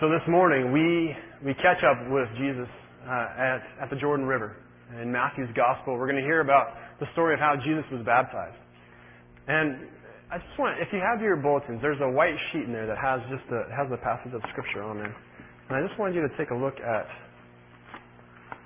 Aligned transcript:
So 0.00 0.10
this 0.10 0.26
morning 0.26 0.72
we 0.72 1.14
we 1.46 1.54
catch 1.54 1.78
up 1.86 2.10
with 2.10 2.26
Jesus 2.34 2.66
uh, 3.06 3.30
at 3.38 3.62
at 3.80 3.90
the 3.90 3.96
Jordan 3.96 4.26
River 4.26 4.56
in 5.00 5.12
Matthew's 5.12 5.54
Gospel. 5.54 5.94
We're 5.94 6.10
going 6.10 6.18
to 6.20 6.26
hear 6.26 6.40
about 6.40 6.74
the 6.98 7.06
story 7.12 7.32
of 7.32 7.38
how 7.38 7.54
Jesus 7.54 7.84
was 7.92 8.04
baptized. 8.04 8.58
And 9.46 9.86
I 10.32 10.38
just 10.38 10.58
want, 10.58 10.82
if 10.82 10.88
you 10.92 10.98
have 10.98 11.22
your 11.22 11.36
bulletins, 11.36 11.78
there's 11.80 12.00
a 12.02 12.10
white 12.10 12.34
sheet 12.50 12.64
in 12.64 12.72
there 12.72 12.88
that 12.88 12.98
has 12.98 13.20
just 13.30 13.46
the 13.48 13.70
has 13.70 13.88
the 13.88 13.98
passage 13.98 14.34
of 14.34 14.42
Scripture 14.50 14.82
on 14.82 14.98
there. 14.98 15.14
And 15.70 15.78
I 15.78 15.86
just 15.86 15.96
wanted 15.96 16.16
you 16.16 16.26
to 16.26 16.36
take 16.36 16.50
a 16.50 16.58
look 16.58 16.74
at 16.82 17.06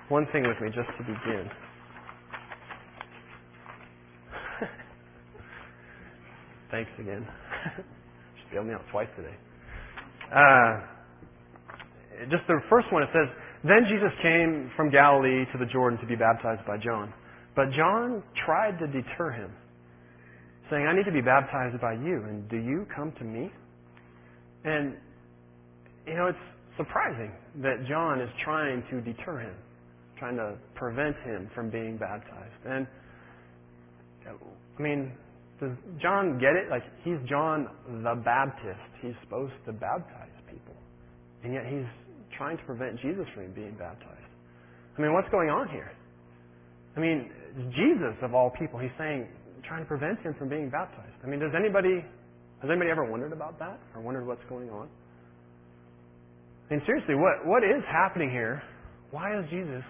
one 0.09 0.25
thing 0.33 0.49
with 0.49 0.57
me 0.59 0.73
just 0.73 0.89
to 0.97 1.03
begin. 1.05 1.45
Thanks 6.71 6.89
again. 6.97 7.21
Should 7.77 8.49
bailed 8.51 8.65
me 8.65 8.73
out 8.73 8.81
twice 8.89 9.09
today. 9.15 9.37
Uh, 10.33 10.98
just 12.27 12.43
the 12.47 12.59
first 12.69 12.91
one, 12.91 13.03
it 13.03 13.09
says, 13.13 13.29
Then 13.63 13.87
Jesus 13.87 14.11
came 14.21 14.71
from 14.75 14.91
Galilee 14.91 15.45
to 15.53 15.57
the 15.57 15.65
Jordan 15.65 15.99
to 15.99 16.05
be 16.05 16.15
baptized 16.15 16.65
by 16.67 16.77
John. 16.77 17.13
But 17.55 17.71
John 17.75 18.23
tried 18.45 18.79
to 18.79 18.87
deter 18.87 19.31
him, 19.31 19.51
saying, 20.69 20.85
I 20.85 20.95
need 20.95 21.05
to 21.05 21.11
be 21.11 21.21
baptized 21.21 21.79
by 21.81 21.93
you, 21.93 22.23
and 22.27 22.49
do 22.49 22.57
you 22.57 22.85
come 22.95 23.13
to 23.19 23.23
me? 23.23 23.51
And, 24.65 24.95
you 26.05 26.15
know, 26.15 26.27
it's 26.27 26.37
surprising 26.77 27.31
that 27.61 27.85
John 27.87 28.21
is 28.21 28.29
trying 28.43 28.83
to 28.91 29.01
deter 29.01 29.39
him, 29.39 29.55
trying 30.17 30.35
to 30.37 30.55
prevent 30.75 31.15
him 31.23 31.49
from 31.55 31.69
being 31.69 31.97
baptized. 31.97 32.65
And, 32.65 32.87
I 34.27 34.81
mean, 34.81 35.11
does 35.59 35.71
John 36.01 36.39
get 36.39 36.55
it? 36.55 36.69
Like, 36.69 36.83
he's 37.03 37.17
John 37.27 37.67
the 38.03 38.15
Baptist. 38.23 38.79
He's 39.01 39.15
supposed 39.23 39.53
to 39.65 39.73
baptize 39.73 40.31
people. 40.47 40.75
And 41.43 41.53
yet 41.53 41.65
he's 41.65 41.87
trying 42.39 42.57
to 42.57 42.63
prevent 42.63 42.95
Jesus 43.03 43.27
from 43.35 43.51
being 43.51 43.75
baptized. 43.77 44.31
I 44.97 45.01
mean, 45.01 45.13
what's 45.13 45.29
going 45.29 45.51
on 45.51 45.67
here? 45.69 45.91
I 46.95 46.99
mean, 46.99 47.29
Jesus 47.75 48.15
of 48.23 48.33
all 48.33 48.49
people, 48.57 48.79
he's 48.79 48.95
saying, 48.97 49.27
trying 49.67 49.83
to 49.83 49.87
prevent 49.87 50.19
him 50.21 50.33
from 50.39 50.49
being 50.49 50.71
baptized. 50.71 51.13
I 51.23 51.27
mean, 51.27 51.39
does 51.39 51.51
anybody, 51.53 51.99
has 52.63 52.69
anybody 52.71 52.89
ever 52.89 53.05
wondered 53.05 53.33
about 53.33 53.59
that 53.59 53.77
or 53.93 54.01
wondered 54.01 54.25
what's 54.25 54.43
going 54.49 54.69
on? 54.71 54.87
I 56.69 56.73
mean, 56.73 56.81
seriously, 56.85 57.15
what, 57.15 57.45
what 57.45 57.63
is 57.63 57.83
happening 57.91 58.31
here? 58.31 58.63
Why 59.11 59.37
is 59.37 59.45
Jesus 59.49 59.83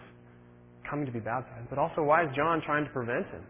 coming 0.90 1.06
to 1.06 1.12
be 1.12 1.20
baptized? 1.20 1.70
But 1.70 1.78
also, 1.78 2.02
why 2.02 2.24
is 2.24 2.30
John 2.36 2.62
trying 2.66 2.84
to 2.84 2.92
prevent 2.92 3.28
him? 3.28 3.44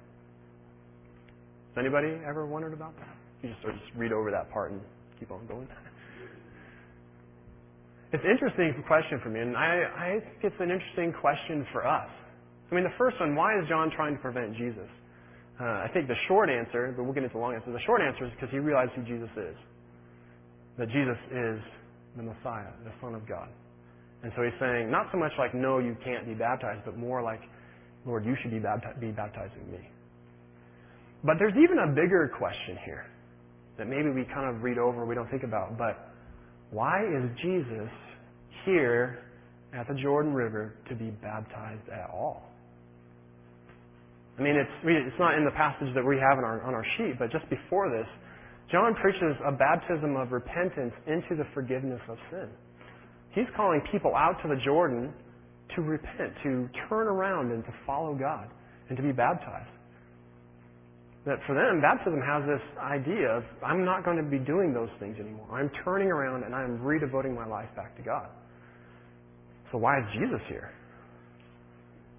Has 1.71 1.85
anybody 1.85 2.19
ever 2.27 2.45
wondered 2.45 2.73
about 2.73 2.97
that? 2.97 3.15
You 3.41 3.49
just 3.49 3.61
sort 3.61 3.75
of 3.75 3.79
just 3.79 3.95
read 3.95 4.11
over 4.11 4.29
that 4.31 4.51
part 4.51 4.71
and 4.71 4.81
keep 5.19 5.31
on 5.31 5.45
going. 5.47 5.67
It's 8.11 8.23
an 8.25 8.31
interesting 8.31 8.73
question 8.87 9.21
for 9.21 9.29
me, 9.29 9.39
and 9.39 9.55
I, 9.55 9.85
I 9.93 10.09
think 10.19 10.41
it's 10.41 10.59
an 10.59 10.71
interesting 10.71 11.13
question 11.21 11.65
for 11.71 11.85
us. 11.85 12.09
I 12.71 12.75
mean, 12.75 12.83
the 12.83 12.97
first 12.97 13.19
one, 13.19 13.35
why 13.35 13.53
is 13.59 13.67
John 13.69 13.91
trying 13.95 14.15
to 14.15 14.21
prevent 14.21 14.57
Jesus? 14.57 14.89
Uh, 15.61 15.85
I 15.85 15.87
think 15.93 16.07
the 16.07 16.17
short 16.27 16.49
answer, 16.49 16.93
but 16.97 17.03
we'll 17.03 17.13
get 17.13 17.21
into 17.21 17.33
the 17.33 17.41
long 17.41 17.53
answer. 17.53 17.71
The 17.71 17.85
short 17.85 18.01
answer 18.01 18.25
is 18.25 18.31
because 18.33 18.49
he 18.49 18.57
realized 18.57 18.93
who 18.95 19.03
Jesus 19.03 19.29
is. 19.37 19.57
That 20.77 20.87
Jesus 20.89 21.17
is 21.29 21.59
the 22.17 22.23
Messiah, 22.23 22.73
the 22.83 22.93
Son 23.01 23.13
of 23.13 23.27
God. 23.27 23.49
And 24.23 24.31
so 24.35 24.41
he's 24.41 24.57
saying, 24.59 24.89
not 24.89 25.07
so 25.11 25.17
much 25.17 25.31
like, 25.37 25.53
no, 25.53 25.77
you 25.77 25.95
can't 26.03 26.25
be 26.25 26.33
baptized, 26.33 26.81
but 26.85 26.97
more 26.97 27.21
like, 27.21 27.41
Lord, 28.05 28.25
you 28.25 28.35
should 28.41 28.51
be, 28.51 28.59
bapti- 28.59 28.99
be 28.99 29.11
baptizing 29.11 29.69
me. 29.71 29.85
But 31.23 31.35
there's 31.37 31.55
even 31.61 31.77
a 31.77 31.87
bigger 31.87 32.31
question 32.37 32.77
here 32.85 33.05
that 33.77 33.85
maybe 33.87 34.09
we 34.09 34.25
kind 34.33 34.49
of 34.49 34.63
read 34.63 34.77
over, 34.77 35.05
we 35.05 35.15
don't 35.15 35.29
think 35.29 35.43
about. 35.43 35.77
But 35.77 36.08
why 36.71 37.01
is 37.03 37.29
Jesus 37.41 37.89
here 38.65 39.19
at 39.73 39.87
the 39.87 39.95
Jordan 39.95 40.33
River 40.33 40.75
to 40.89 40.95
be 40.95 41.09
baptized 41.21 41.87
at 41.89 42.09
all? 42.11 42.43
I 44.37 44.41
mean, 44.41 44.55
it's, 44.55 44.71
it's 44.83 45.19
not 45.19 45.35
in 45.35 45.43
the 45.43 45.51
passage 45.51 45.93
that 45.95 46.05
we 46.05 46.15
have 46.15 46.37
on 46.37 46.43
our, 46.43 46.61
on 46.63 46.73
our 46.73 46.85
sheet, 46.97 47.19
but 47.19 47.31
just 47.31 47.49
before 47.49 47.89
this, 47.89 48.07
John 48.71 48.93
preaches 48.95 49.35
a 49.45 49.51
baptism 49.51 50.15
of 50.15 50.31
repentance 50.31 50.93
into 51.07 51.35
the 51.35 51.43
forgiveness 51.53 51.99
of 52.07 52.17
sin. 52.31 52.47
He's 53.31 53.49
calling 53.55 53.81
people 53.91 54.15
out 54.15 54.37
to 54.43 54.47
the 54.47 54.59
Jordan 54.63 55.11
to 55.75 55.81
repent, 55.81 56.33
to 56.43 56.69
turn 56.87 57.07
around 57.07 57.51
and 57.51 57.63
to 57.65 57.73
follow 57.85 58.15
God 58.15 58.47
and 58.87 58.97
to 58.97 59.03
be 59.03 59.11
baptized 59.11 59.69
that 61.25 61.39
for 61.45 61.53
them, 61.53 61.81
baptism 61.81 62.21
has 62.21 62.43
this 62.47 62.63
idea 62.79 63.27
of, 63.27 63.43
I'm 63.63 63.83
not 63.83 64.05
going 64.05 64.17
to 64.17 64.23
be 64.23 64.39
doing 64.39 64.73
those 64.73 64.89
things 64.99 65.17
anymore. 65.19 65.47
I'm 65.51 65.69
turning 65.83 66.07
around 66.07 66.43
and 66.43 66.55
I'm 66.55 66.79
redevoting 66.79 67.35
my 67.35 67.45
life 67.45 67.67
back 67.75 67.95
to 67.97 68.03
God. 68.03 68.29
So 69.71 69.77
why 69.77 69.99
is 69.99 70.05
Jesus 70.13 70.39
here? 70.47 70.71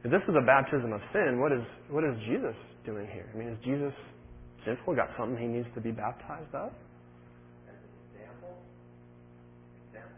If 0.04 0.10
this 0.10 0.22
is 0.28 0.34
a 0.36 0.44
baptism 0.44 0.92
of 0.92 1.00
sin, 1.12 1.40
what 1.40 1.52
is, 1.52 1.64
what 1.90 2.04
is 2.04 2.14
Jesus 2.28 2.54
doing 2.86 3.06
here? 3.12 3.28
I 3.34 3.36
mean, 3.36 3.48
is 3.48 3.58
Jesus 3.64 3.92
sinful? 4.64 4.94
Got 4.94 5.08
something 5.18 5.36
he 5.40 5.48
needs 5.48 5.68
to 5.74 5.80
be 5.80 5.90
baptized 5.90 6.54
of? 6.54 6.72
As 7.68 7.76
example. 8.12 8.52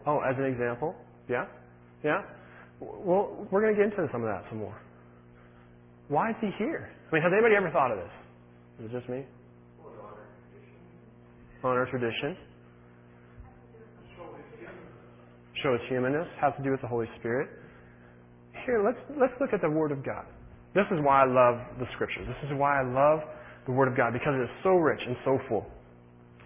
Oh, 0.07 0.21
as 0.21 0.37
an 0.39 0.45
example? 0.45 0.95
Yeah? 1.29 1.47
Yeah? 2.05 2.23
Well, 2.81 3.47
we're 3.51 3.63
going 3.63 3.75
to 3.75 3.79
get 3.79 3.91
into 3.91 4.11
some 4.13 4.23
of 4.23 4.29
that 4.29 4.45
some 4.51 4.59
more. 4.59 4.79
Why 6.09 6.31
is 6.31 6.37
he 6.41 6.51
here? 6.59 6.91
I 7.11 7.15
mean, 7.15 7.23
has 7.23 7.33
anybody 7.33 7.55
ever 7.57 7.71
thought 7.71 7.91
of 7.91 7.99
this? 7.99 8.13
Is 8.83 8.91
it 8.91 8.99
just 8.99 9.09
me? 9.09 9.23
Honor 11.63 11.87
tradition. 11.87 12.37
Show 15.63 15.75
its 15.75 15.85
humanness. 15.89 16.27
Has 16.41 16.53
to 16.59 16.63
do 16.65 16.73
with 16.73 16.81
the 16.81 16.89
Holy 16.89 17.07
Spirit. 17.21 17.49
Here, 18.67 18.83
let's 18.83 18.99
let's 19.21 19.35
look 19.41 19.53
at 19.53 19.63
the 19.63 19.71
Word 19.71 19.93
of 19.93 20.05
God. 20.05 20.27
This 20.75 20.87
is 20.91 20.99
why 20.99 21.23
I 21.23 21.27
love 21.31 21.63
the 21.79 21.87
Scriptures. 21.95 22.27
This 22.27 22.51
is 22.51 22.59
why 22.59 22.81
I 22.81 22.83
love 22.83 23.23
the 23.67 23.73
Word 23.73 23.87
of 23.87 23.97
God 23.97 24.13
because 24.13 24.35
it 24.35 24.43
is 24.43 24.55
so 24.65 24.75
rich 24.75 24.99
and 25.07 25.15
so 25.25 25.39
full. 25.49 25.63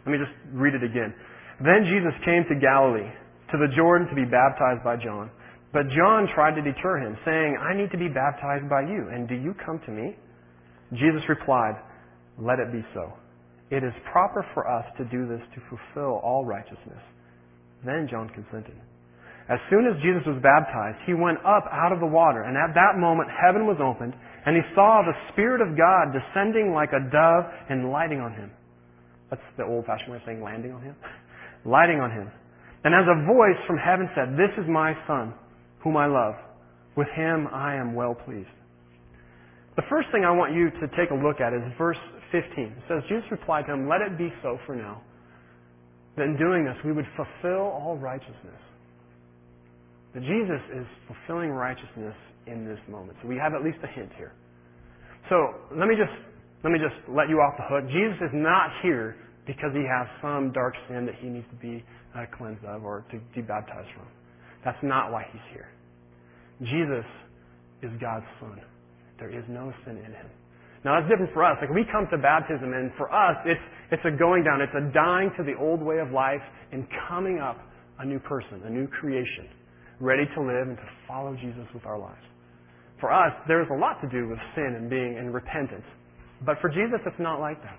Let 0.05 0.13
me 0.13 0.19
just 0.21 0.37
read 0.53 0.75
it 0.75 0.85
again. 0.85 1.17
Then 1.65 1.89
Jesus 1.89 2.13
came 2.29 2.45
to 2.53 2.61
Galilee, 2.61 3.09
to 3.49 3.57
the 3.57 3.73
Jordan, 3.73 4.13
to 4.13 4.15
be 4.15 4.29
baptized 4.29 4.85
by 4.85 5.01
John. 5.01 5.31
But 5.73 5.89
John 5.97 6.29
tried 6.37 6.53
to 6.61 6.63
deter 6.63 7.01
him, 7.01 7.17
saying, 7.25 7.57
I 7.57 7.73
need 7.73 7.91
to 7.93 7.99
be 7.99 8.09
baptized 8.09 8.69
by 8.69 8.83
you, 8.85 9.09
and 9.09 9.27
do 9.27 9.35
you 9.35 9.55
come 9.65 9.81
to 9.87 9.91
me? 9.91 10.17
Jesus 10.93 11.25
replied, 11.29 11.81
let 12.39 12.59
it 12.59 12.73
be 12.73 12.85
so. 12.95 13.13
It 13.71 13.83
is 13.83 13.93
proper 14.13 14.47
for 14.55 14.69
us 14.69 14.85
to 14.99 15.05
do 15.07 15.27
this 15.27 15.41
to 15.55 15.61
fulfill 15.69 16.21
all 16.23 16.45
righteousness. 16.45 17.03
Then 17.85 18.09
John 18.11 18.29
consented. 18.31 18.77
As 19.49 19.59
soon 19.71 19.87
as 19.87 19.95
Jesus 20.03 20.27
was 20.27 20.43
baptized, 20.43 20.99
he 21.07 21.15
went 21.15 21.39
up 21.47 21.71
out 21.71 21.93
of 21.95 22.01
the 22.01 22.07
water, 22.07 22.43
and 22.43 22.59
at 22.59 22.75
that 22.75 22.99
moment 22.99 23.31
heaven 23.31 23.67
was 23.67 23.79
opened, 23.79 24.15
and 24.45 24.59
he 24.59 24.63
saw 24.75 25.03
the 25.07 25.15
Spirit 25.33 25.63
of 25.63 25.79
God 25.79 26.11
descending 26.11 26.75
like 26.75 26.91
a 26.91 27.03
dove 27.11 27.47
and 27.71 27.91
lighting 27.91 28.19
on 28.19 28.35
him. 28.35 28.51
That's 29.31 29.43
the 29.57 29.65
old 29.65 29.87
fashioned 29.87 30.11
way 30.11 30.19
of 30.19 30.23
saying 30.27 30.43
landing 30.43 30.73
on 30.73 30.83
him. 30.83 30.97
lighting 31.65 31.99
on 31.99 32.11
him. 32.11 32.31
And 32.83 32.95
as 32.95 33.07
a 33.07 33.27
voice 33.27 33.59
from 33.67 33.79
heaven 33.79 34.11
said, 34.15 34.35
This 34.35 34.51
is 34.59 34.69
my 34.71 34.95
Son, 35.07 35.35
whom 35.83 35.97
I 35.97 36.07
love. 36.07 36.35
With 36.97 37.09
him 37.15 37.47
I 37.53 37.75
am 37.75 37.95
well 37.95 38.15
pleased. 38.15 38.51
The 39.77 39.83
first 39.91 40.09
thing 40.11 40.25
I 40.25 40.31
want 40.31 40.55
you 40.55 40.71
to 40.71 40.87
take 40.97 41.11
a 41.11 41.19
look 41.19 41.41
at 41.41 41.53
is 41.53 41.63
verse 41.77 41.99
15. 42.37 42.65
It 42.65 42.85
says, 42.89 43.03
Jesus 43.09 43.25
replied 43.31 43.65
to 43.67 43.73
him, 43.73 43.89
Let 43.89 44.03
it 44.03 44.19
be 44.19 44.29
so 44.43 44.59
for 44.67 44.77
now, 44.77 45.01
that 46.17 46.25
in 46.25 46.37
doing 46.37 46.65
this 46.65 46.77
we 46.85 46.93
would 46.93 47.07
fulfill 47.17 47.73
all 47.73 47.97
righteousness. 47.97 48.61
That 50.15 50.21
Jesus 50.21 50.63
is 50.77 50.87
fulfilling 51.09 51.51
righteousness 51.51 52.15
in 52.47 52.65
this 52.65 52.79
moment. 52.89 53.19
So 53.23 53.29
we 53.29 53.37
have 53.37 53.55
at 53.55 53.65
least 53.65 53.79
a 53.83 53.89
hint 53.89 54.11
here. 54.17 54.33
So 55.29 55.37
let 55.77 55.89
me 55.89 55.97
just 55.97 56.13
let 56.65 56.73
me 56.73 56.79
just 56.79 56.97
let 57.09 57.29
you 57.29 57.37
off 57.37 57.55
the 57.59 57.65
hook. 57.69 57.85
Jesus 57.89 58.17
is 58.23 58.35
not 58.35 58.71
here 58.83 59.17
because 59.47 59.71
he 59.73 59.85
has 59.85 60.09
some 60.23 60.53
dark 60.53 60.75
sin 60.89 61.07
that 61.07 61.15
he 61.21 61.29
needs 61.29 61.47
to 61.51 61.57
be 61.57 61.85
uh, 62.17 62.25
cleansed 62.37 62.65
of 62.65 62.85
or 62.85 63.05
to 63.13 63.21
be 63.35 63.43
baptized 63.43 63.89
from. 63.95 64.07
That's 64.65 64.79
not 64.83 65.13
why 65.13 65.27
he's 65.31 65.47
here. 65.53 65.69
Jesus 66.61 67.07
is 67.83 67.91
God's 68.01 68.27
Son. 68.41 68.61
There 69.19 69.31
is 69.31 69.45
no 69.49 69.73
sin 69.85 69.99
in 69.99 70.13
him. 70.13 70.31
Now 70.87 71.03
that's 71.03 71.11
different 71.11 71.35
for 71.35 71.43
us. 71.43 71.59
Like 71.59 71.75
we 71.75 71.83
come 71.91 72.07
to 72.15 72.17
baptism 72.17 72.71
and 72.71 72.95
for 72.95 73.11
us 73.11 73.35
it's 73.43 73.61
it's 73.91 74.07
a 74.07 74.15
going 74.15 74.47
down, 74.47 74.63
it's 74.63 74.75
a 74.79 74.87
dying 74.95 75.35
to 75.35 75.43
the 75.43 75.59
old 75.59 75.83
way 75.83 75.99
of 75.99 76.15
life 76.15 76.43
and 76.71 76.87
coming 77.11 77.43
up 77.43 77.59
a 77.99 78.07
new 78.07 78.21
person, 78.21 78.63
a 78.63 78.71
new 78.71 78.87
creation, 78.87 79.51
ready 79.99 80.31
to 80.39 80.41
live 80.41 80.71
and 80.71 80.77
to 80.79 80.89
follow 81.09 81.35
Jesus 81.35 81.67
with 81.75 81.85
our 81.87 81.99
lives. 81.99 82.23
For 83.01 83.13
us, 83.13 83.35
there's 83.49 83.67
a 83.75 83.75
lot 83.75 83.99
to 84.01 84.09
do 84.09 84.29
with 84.29 84.39
sin 84.55 84.79
and 84.79 84.89
being 84.89 85.19
and 85.19 85.35
repentance. 85.35 85.85
But 86.47 86.59
for 86.61 86.71
Jesus, 86.71 87.03
it's 87.05 87.19
not 87.19 87.41
like 87.41 87.59
that. 87.63 87.79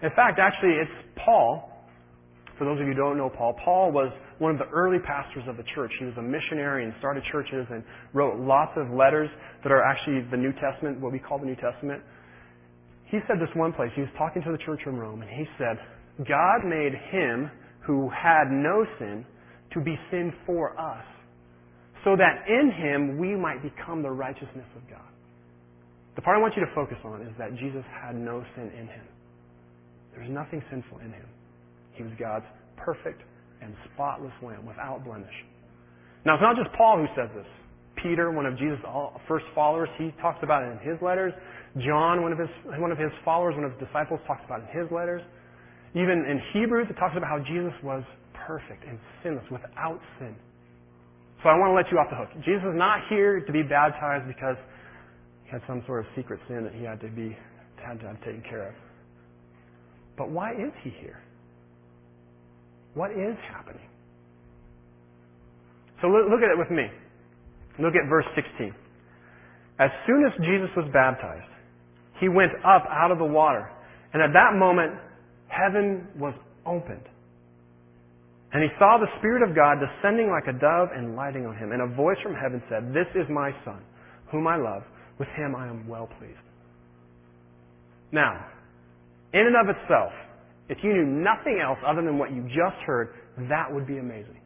In 0.00 0.10
fact, 0.16 0.40
actually, 0.40 0.80
it's 0.80 0.96
Paul. 1.24 1.68
For 2.56 2.64
those 2.64 2.80
of 2.80 2.86
you 2.86 2.92
who 2.92 2.98
don't 2.98 3.18
know 3.18 3.28
Paul, 3.28 3.56
Paul 3.64 3.92
was 3.92 4.12
one 4.38 4.52
of 4.52 4.58
the 4.58 4.68
early 4.72 4.98
pastors 5.04 5.44
of 5.48 5.56
the 5.56 5.64
church. 5.74 5.92
He 5.98 6.06
was 6.06 6.14
a 6.16 6.22
missionary 6.22 6.84
and 6.84 6.94
started 6.98 7.24
churches 7.30 7.66
and 7.68 7.84
wrote 8.14 8.40
lots 8.40 8.72
of 8.76 8.88
letters 8.90 9.28
that 9.62 9.72
are 9.72 9.82
actually 9.82 10.24
the 10.30 10.36
New 10.36 10.52
Testament, 10.56 11.00
what 11.00 11.12
we 11.12 11.18
call 11.18 11.38
the 11.38 11.46
New 11.46 11.56
Testament 11.56 12.00
he 13.12 13.20
said 13.28 13.36
this 13.36 13.52
one 13.54 13.72
place. 13.72 13.90
He 13.94 14.00
was 14.00 14.10
talking 14.16 14.42
to 14.42 14.50
the 14.50 14.58
church 14.64 14.80
in 14.86 14.96
Rome, 14.96 15.20
and 15.20 15.30
he 15.30 15.44
said, 15.58 15.76
God 16.26 16.64
made 16.64 16.96
him 17.12 17.50
who 17.84 18.08
had 18.08 18.48
no 18.50 18.86
sin 18.98 19.26
to 19.74 19.80
be 19.80 19.96
sin 20.10 20.32
for 20.46 20.72
us, 20.80 21.04
so 22.04 22.16
that 22.16 22.48
in 22.48 22.72
him 22.72 23.18
we 23.18 23.36
might 23.36 23.62
become 23.62 24.02
the 24.02 24.10
righteousness 24.10 24.66
of 24.76 24.88
God. 24.88 25.12
The 26.16 26.22
part 26.22 26.38
I 26.38 26.40
want 26.40 26.54
you 26.56 26.64
to 26.64 26.74
focus 26.74 26.96
on 27.04 27.22
is 27.22 27.32
that 27.38 27.56
Jesus 27.56 27.84
had 28.02 28.16
no 28.16 28.44
sin 28.56 28.72
in 28.72 28.88
him. 28.88 29.04
There's 30.14 30.30
nothing 30.30 30.62
sinful 30.70 30.98
in 30.98 31.12
him. 31.12 31.28
He 31.92 32.02
was 32.02 32.12
God's 32.18 32.44
perfect 32.76 33.20
and 33.60 33.74
spotless 33.92 34.32
lamb 34.42 34.66
without 34.66 35.04
blemish. 35.04 35.36
Now, 36.24 36.34
it's 36.34 36.42
not 36.42 36.56
just 36.56 36.74
Paul 36.76 36.98
who 36.98 37.06
says 37.16 37.28
this. 37.34 37.46
Peter, 38.02 38.30
one 38.30 38.46
of 38.46 38.58
Jesus' 38.58 38.80
first 39.28 39.44
followers, 39.54 39.88
he 39.98 40.12
talks 40.20 40.38
about 40.42 40.62
it 40.64 40.72
in 40.72 40.78
his 40.78 41.00
letters. 41.02 41.32
John, 41.80 42.20
one 42.20 42.32
of 42.32 42.38
his, 42.38 42.50
one 42.76 42.92
of 42.92 42.98
his 42.98 43.10
followers, 43.24 43.54
one 43.56 43.64
of 43.64 43.72
his 43.72 43.88
disciples, 43.88 44.20
talks 44.26 44.42
about 44.44 44.60
in 44.60 44.68
his 44.68 44.90
letters. 44.92 45.22
Even 45.94 46.24
in 46.28 46.40
Hebrews, 46.52 46.88
it 46.90 46.96
talks 47.00 47.16
about 47.16 47.28
how 47.28 47.40
Jesus 47.40 47.72
was 47.82 48.04
perfect 48.46 48.84
and 48.84 48.98
sinless, 49.22 49.44
without 49.50 50.00
sin. 50.18 50.34
So 51.42 51.48
I 51.48 51.56
want 51.56 51.72
to 51.72 51.76
let 51.76 51.90
you 51.90 51.98
off 51.98 52.08
the 52.10 52.16
hook. 52.16 52.28
Jesus 52.44 52.62
is 52.62 52.76
not 52.76 53.00
here 53.08 53.40
to 53.40 53.52
be 53.52 53.62
baptized 53.62 54.28
because 54.28 54.56
he 55.44 55.50
had 55.50 55.62
some 55.66 55.82
sort 55.86 56.00
of 56.00 56.06
secret 56.14 56.40
sin 56.48 56.64
that 56.64 56.74
he 56.74 56.84
had 56.84 57.00
to 57.00 57.08
be 57.08 57.36
had 57.82 57.98
to 57.98 58.06
have 58.06 58.18
taken 58.22 58.42
care 58.48 58.68
of. 58.68 58.74
But 60.16 60.30
why 60.30 60.52
is 60.52 60.70
he 60.84 60.90
here? 61.00 61.18
What 62.94 63.10
is 63.10 63.34
happening? 63.50 63.88
So 66.00 66.08
look 66.08 66.42
at 66.42 66.50
it 66.50 66.58
with 66.58 66.70
me. 66.70 66.86
Look 67.80 67.94
at 67.94 68.08
verse 68.08 68.26
16. 68.36 68.74
As 69.80 69.90
soon 70.06 70.24
as 70.26 70.32
Jesus 70.38 70.70
was 70.76 70.86
baptized, 70.92 71.51
he 72.20 72.28
went 72.28 72.52
up 72.64 72.84
out 72.90 73.10
of 73.10 73.18
the 73.18 73.24
water. 73.24 73.70
And 74.12 74.22
at 74.22 74.32
that 74.32 74.54
moment, 74.54 74.92
heaven 75.48 76.08
was 76.18 76.34
opened. 76.66 77.08
And 78.52 78.62
he 78.62 78.68
saw 78.78 78.98
the 78.98 79.08
Spirit 79.18 79.48
of 79.48 79.56
God 79.56 79.78
descending 79.80 80.28
like 80.28 80.44
a 80.44 80.58
dove 80.58 80.88
and 80.94 81.16
lighting 81.16 81.46
on 81.46 81.56
him. 81.56 81.72
And 81.72 81.80
a 81.80 81.96
voice 81.96 82.18
from 82.22 82.34
heaven 82.34 82.62
said, 82.68 82.92
This 82.92 83.08
is 83.14 83.24
my 83.30 83.50
Son, 83.64 83.80
whom 84.30 84.46
I 84.46 84.56
love. 84.56 84.82
With 85.18 85.28
him 85.36 85.56
I 85.56 85.68
am 85.68 85.88
well 85.88 86.08
pleased. 86.18 86.36
Now, 88.12 88.44
in 89.32 89.40
and 89.40 89.56
of 89.56 89.74
itself, 89.74 90.12
if 90.68 90.78
you 90.82 90.92
knew 90.92 91.06
nothing 91.06 91.60
else 91.64 91.78
other 91.86 92.02
than 92.02 92.18
what 92.18 92.32
you 92.32 92.42
just 92.42 92.76
heard, 92.86 93.14
that 93.48 93.72
would 93.72 93.86
be 93.86 93.98
amazing. 93.98 94.40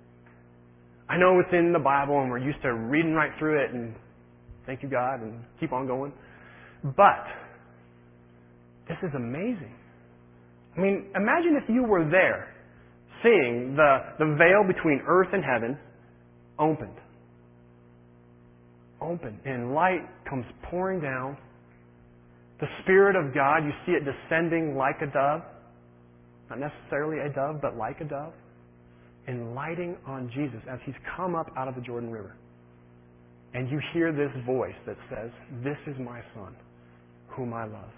I 1.08 1.18
know 1.18 1.38
it's 1.40 1.52
in 1.52 1.72
the 1.72 1.78
Bible 1.78 2.20
and 2.20 2.30
we're 2.30 2.38
used 2.38 2.62
to 2.62 2.72
reading 2.74 3.12
right 3.12 3.30
through 3.38 3.64
it 3.64 3.72
and 3.72 3.94
thank 4.66 4.82
you 4.82 4.88
God 4.88 5.22
and 5.22 5.42
keep 5.60 5.72
on 5.72 5.86
going. 5.86 6.12
But 6.82 7.26
this 8.88 8.98
is 9.02 9.10
amazing. 9.14 9.74
I 10.76 10.80
mean, 10.80 11.06
imagine 11.14 11.58
if 11.62 11.68
you 11.68 11.82
were 11.82 12.08
there 12.08 12.54
seeing 13.22 13.74
the, 13.76 13.98
the 14.18 14.36
veil 14.38 14.62
between 14.66 15.00
earth 15.06 15.28
and 15.32 15.42
heaven 15.42 15.78
opened. 16.58 16.96
Opened. 19.00 19.38
And 19.44 19.74
light 19.74 20.02
comes 20.28 20.44
pouring 20.70 21.00
down. 21.00 21.36
The 22.60 22.66
Spirit 22.82 23.16
of 23.16 23.34
God, 23.34 23.58
you 23.64 23.72
see 23.84 23.92
it 23.92 24.04
descending 24.04 24.76
like 24.76 24.96
a 25.02 25.06
dove. 25.06 25.42
Not 26.48 26.60
necessarily 26.60 27.18
a 27.18 27.32
dove, 27.32 27.60
but 27.60 27.76
like 27.76 28.00
a 28.00 28.04
dove. 28.04 28.32
And 29.26 29.54
lighting 29.54 29.96
on 30.06 30.30
Jesus 30.34 30.60
as 30.70 30.78
he's 30.86 30.94
come 31.16 31.34
up 31.34 31.50
out 31.56 31.68
of 31.68 31.74
the 31.74 31.80
Jordan 31.80 32.10
River. 32.10 32.36
And 33.54 33.68
you 33.70 33.80
hear 33.92 34.12
this 34.12 34.30
voice 34.46 34.74
that 34.86 34.96
says, 35.10 35.30
This 35.64 35.76
is 35.86 35.98
my 35.98 36.20
Son, 36.34 36.54
whom 37.28 37.52
I 37.52 37.64
love. 37.64 37.90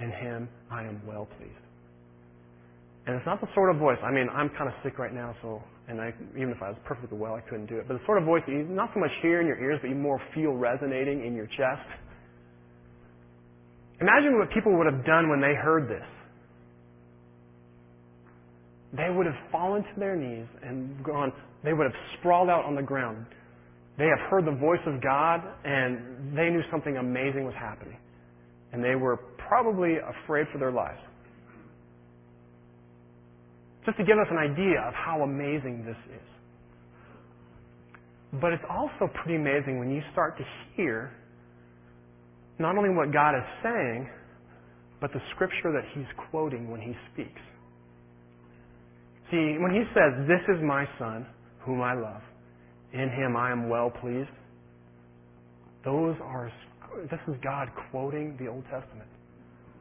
In 0.00 0.10
him 0.10 0.48
I 0.70 0.84
am 0.84 1.00
well 1.06 1.26
pleased. 1.38 1.52
And 3.06 3.16
it's 3.16 3.26
not 3.26 3.40
the 3.40 3.48
sort 3.54 3.74
of 3.74 3.80
voice, 3.80 3.96
I 4.04 4.12
mean, 4.12 4.28
I'm 4.28 4.50
kind 4.50 4.68
of 4.68 4.74
sick 4.84 4.98
right 4.98 5.14
now, 5.14 5.34
so, 5.40 5.62
and 5.88 5.98
I, 5.98 6.12
even 6.36 6.50
if 6.50 6.60
I 6.62 6.68
was 6.68 6.76
perfectly 6.84 7.16
well, 7.16 7.34
I 7.34 7.40
couldn't 7.40 7.66
do 7.66 7.78
it. 7.78 7.88
But 7.88 7.94
the 7.94 8.04
sort 8.04 8.18
of 8.18 8.24
voice 8.24 8.42
that 8.46 8.52
you 8.52 8.64
not 8.64 8.90
so 8.92 9.00
much 9.00 9.10
hear 9.22 9.40
in 9.40 9.46
your 9.46 9.58
ears, 9.58 9.78
but 9.80 9.88
you 9.88 9.96
more 9.96 10.20
feel 10.34 10.52
resonating 10.52 11.24
in 11.24 11.34
your 11.34 11.46
chest. 11.46 11.88
Imagine 14.00 14.38
what 14.38 14.50
people 14.52 14.76
would 14.76 14.86
have 14.86 15.06
done 15.06 15.30
when 15.30 15.40
they 15.40 15.54
heard 15.54 15.88
this. 15.88 16.04
They 18.92 19.08
would 19.10 19.26
have 19.26 19.50
fallen 19.50 19.82
to 19.82 20.00
their 20.00 20.16
knees 20.16 20.46
and 20.62 21.02
gone, 21.04 21.32
they 21.64 21.72
would 21.72 21.84
have 21.84 22.00
sprawled 22.18 22.48
out 22.48 22.64
on 22.64 22.74
the 22.74 22.82
ground. 22.82 23.26
They 23.98 24.06
have 24.06 24.30
heard 24.30 24.46
the 24.46 24.56
voice 24.56 24.80
of 24.86 25.02
God 25.02 25.42
and 25.64 26.36
they 26.36 26.48
knew 26.50 26.62
something 26.70 26.96
amazing 26.96 27.44
was 27.44 27.54
happening. 27.58 27.98
And 28.72 28.84
they 28.84 28.94
were 28.94 29.18
probably 29.48 29.96
afraid 29.96 30.46
for 30.52 30.58
their 30.58 30.72
lives. 30.72 30.98
Just 33.86 33.96
to 33.98 34.04
give 34.04 34.18
us 34.18 34.26
an 34.30 34.38
idea 34.38 34.80
of 34.86 34.94
how 34.94 35.22
amazing 35.22 35.84
this 35.86 35.96
is. 36.14 36.28
But 38.40 38.52
it's 38.52 38.64
also 38.68 39.10
pretty 39.22 39.36
amazing 39.36 39.78
when 39.78 39.90
you 39.90 40.02
start 40.12 40.36
to 40.36 40.44
hear 40.76 41.10
not 42.58 42.76
only 42.76 42.90
what 42.90 43.12
God 43.12 43.34
is 43.36 43.44
saying, 43.62 44.08
but 45.00 45.12
the 45.12 45.20
scripture 45.34 45.72
that 45.72 45.84
he's 45.94 46.06
quoting 46.30 46.70
when 46.70 46.80
he 46.80 46.92
speaks. 47.12 47.40
See, 49.30 49.56
when 49.60 49.72
he 49.72 49.82
says, 49.94 50.26
This 50.26 50.42
is 50.54 50.62
my 50.62 50.84
son, 50.98 51.26
whom 51.60 51.80
I 51.80 51.94
love, 51.94 52.22
in 52.92 53.08
him 53.10 53.36
I 53.36 53.52
am 53.52 53.68
well 53.68 53.90
pleased, 53.90 54.28
those 55.84 56.16
are, 56.22 56.50
this 57.10 57.20
is 57.28 57.34
God 57.42 57.68
quoting 57.90 58.36
the 58.40 58.48
Old 58.48 58.64
Testament. 58.64 59.08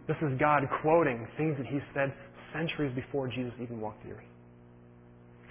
This 0.07 0.18
is 0.24 0.39
God 0.39 0.63
quoting 0.81 1.27
things 1.38 1.56
that 1.57 1.68
he 1.68 1.80
said 1.94 2.13
centuries 2.56 2.95
before 2.95 3.27
Jesus 3.27 3.51
even 3.62 3.80
walked 3.80 4.04
the 4.04 4.15
earth. 4.15 4.31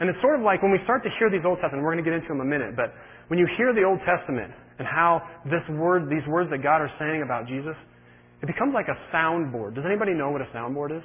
And 0.00 0.08
it's 0.08 0.20
sort 0.20 0.36
of 0.36 0.44
like 0.44 0.60
when 0.60 0.72
we 0.72 0.80
start 0.84 1.04
to 1.04 1.12
hear 1.18 1.30
these 1.30 1.44
Old 1.44 1.60
Testament, 1.60 1.84
we're 1.84 1.92
going 1.92 2.04
to 2.04 2.08
get 2.08 2.16
into 2.16 2.28
them 2.28 2.40
in 2.40 2.48
a 2.48 2.52
minute, 2.52 2.76
but 2.76 2.92
when 3.28 3.38
you 3.38 3.48
hear 3.56 3.72
the 3.72 3.84
Old 3.84 4.00
Testament 4.04 4.52
and 4.78 4.86
how 4.86 5.20
this 5.48 5.64
word, 5.72 6.08
these 6.08 6.24
words 6.28 6.50
that 6.50 6.62
God 6.62 6.84
are 6.84 6.92
saying 7.00 7.24
about 7.24 7.48
Jesus, 7.48 7.76
it 8.42 8.46
becomes 8.46 8.76
like 8.76 8.88
a 8.88 8.98
soundboard. 9.14 9.74
Does 9.74 9.84
anybody 9.88 10.12
know 10.12 10.30
what 10.30 10.40
a 10.40 10.48
soundboard 10.52 10.96
is? 10.96 11.02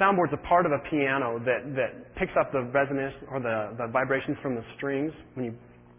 Soundboard's 0.00 0.32
a 0.32 0.40
part 0.48 0.64
of 0.64 0.72
a 0.72 0.80
piano 0.90 1.38
that, 1.44 1.64
that 1.76 2.16
picks 2.16 2.32
up 2.40 2.52
the 2.52 2.64
resonance 2.72 3.14
or 3.30 3.40
the, 3.40 3.76
the 3.76 3.88
vibrations 3.92 4.36
from 4.42 4.54
the 4.54 4.64
strings 4.76 5.12
when 5.34 5.44
you 5.46 5.54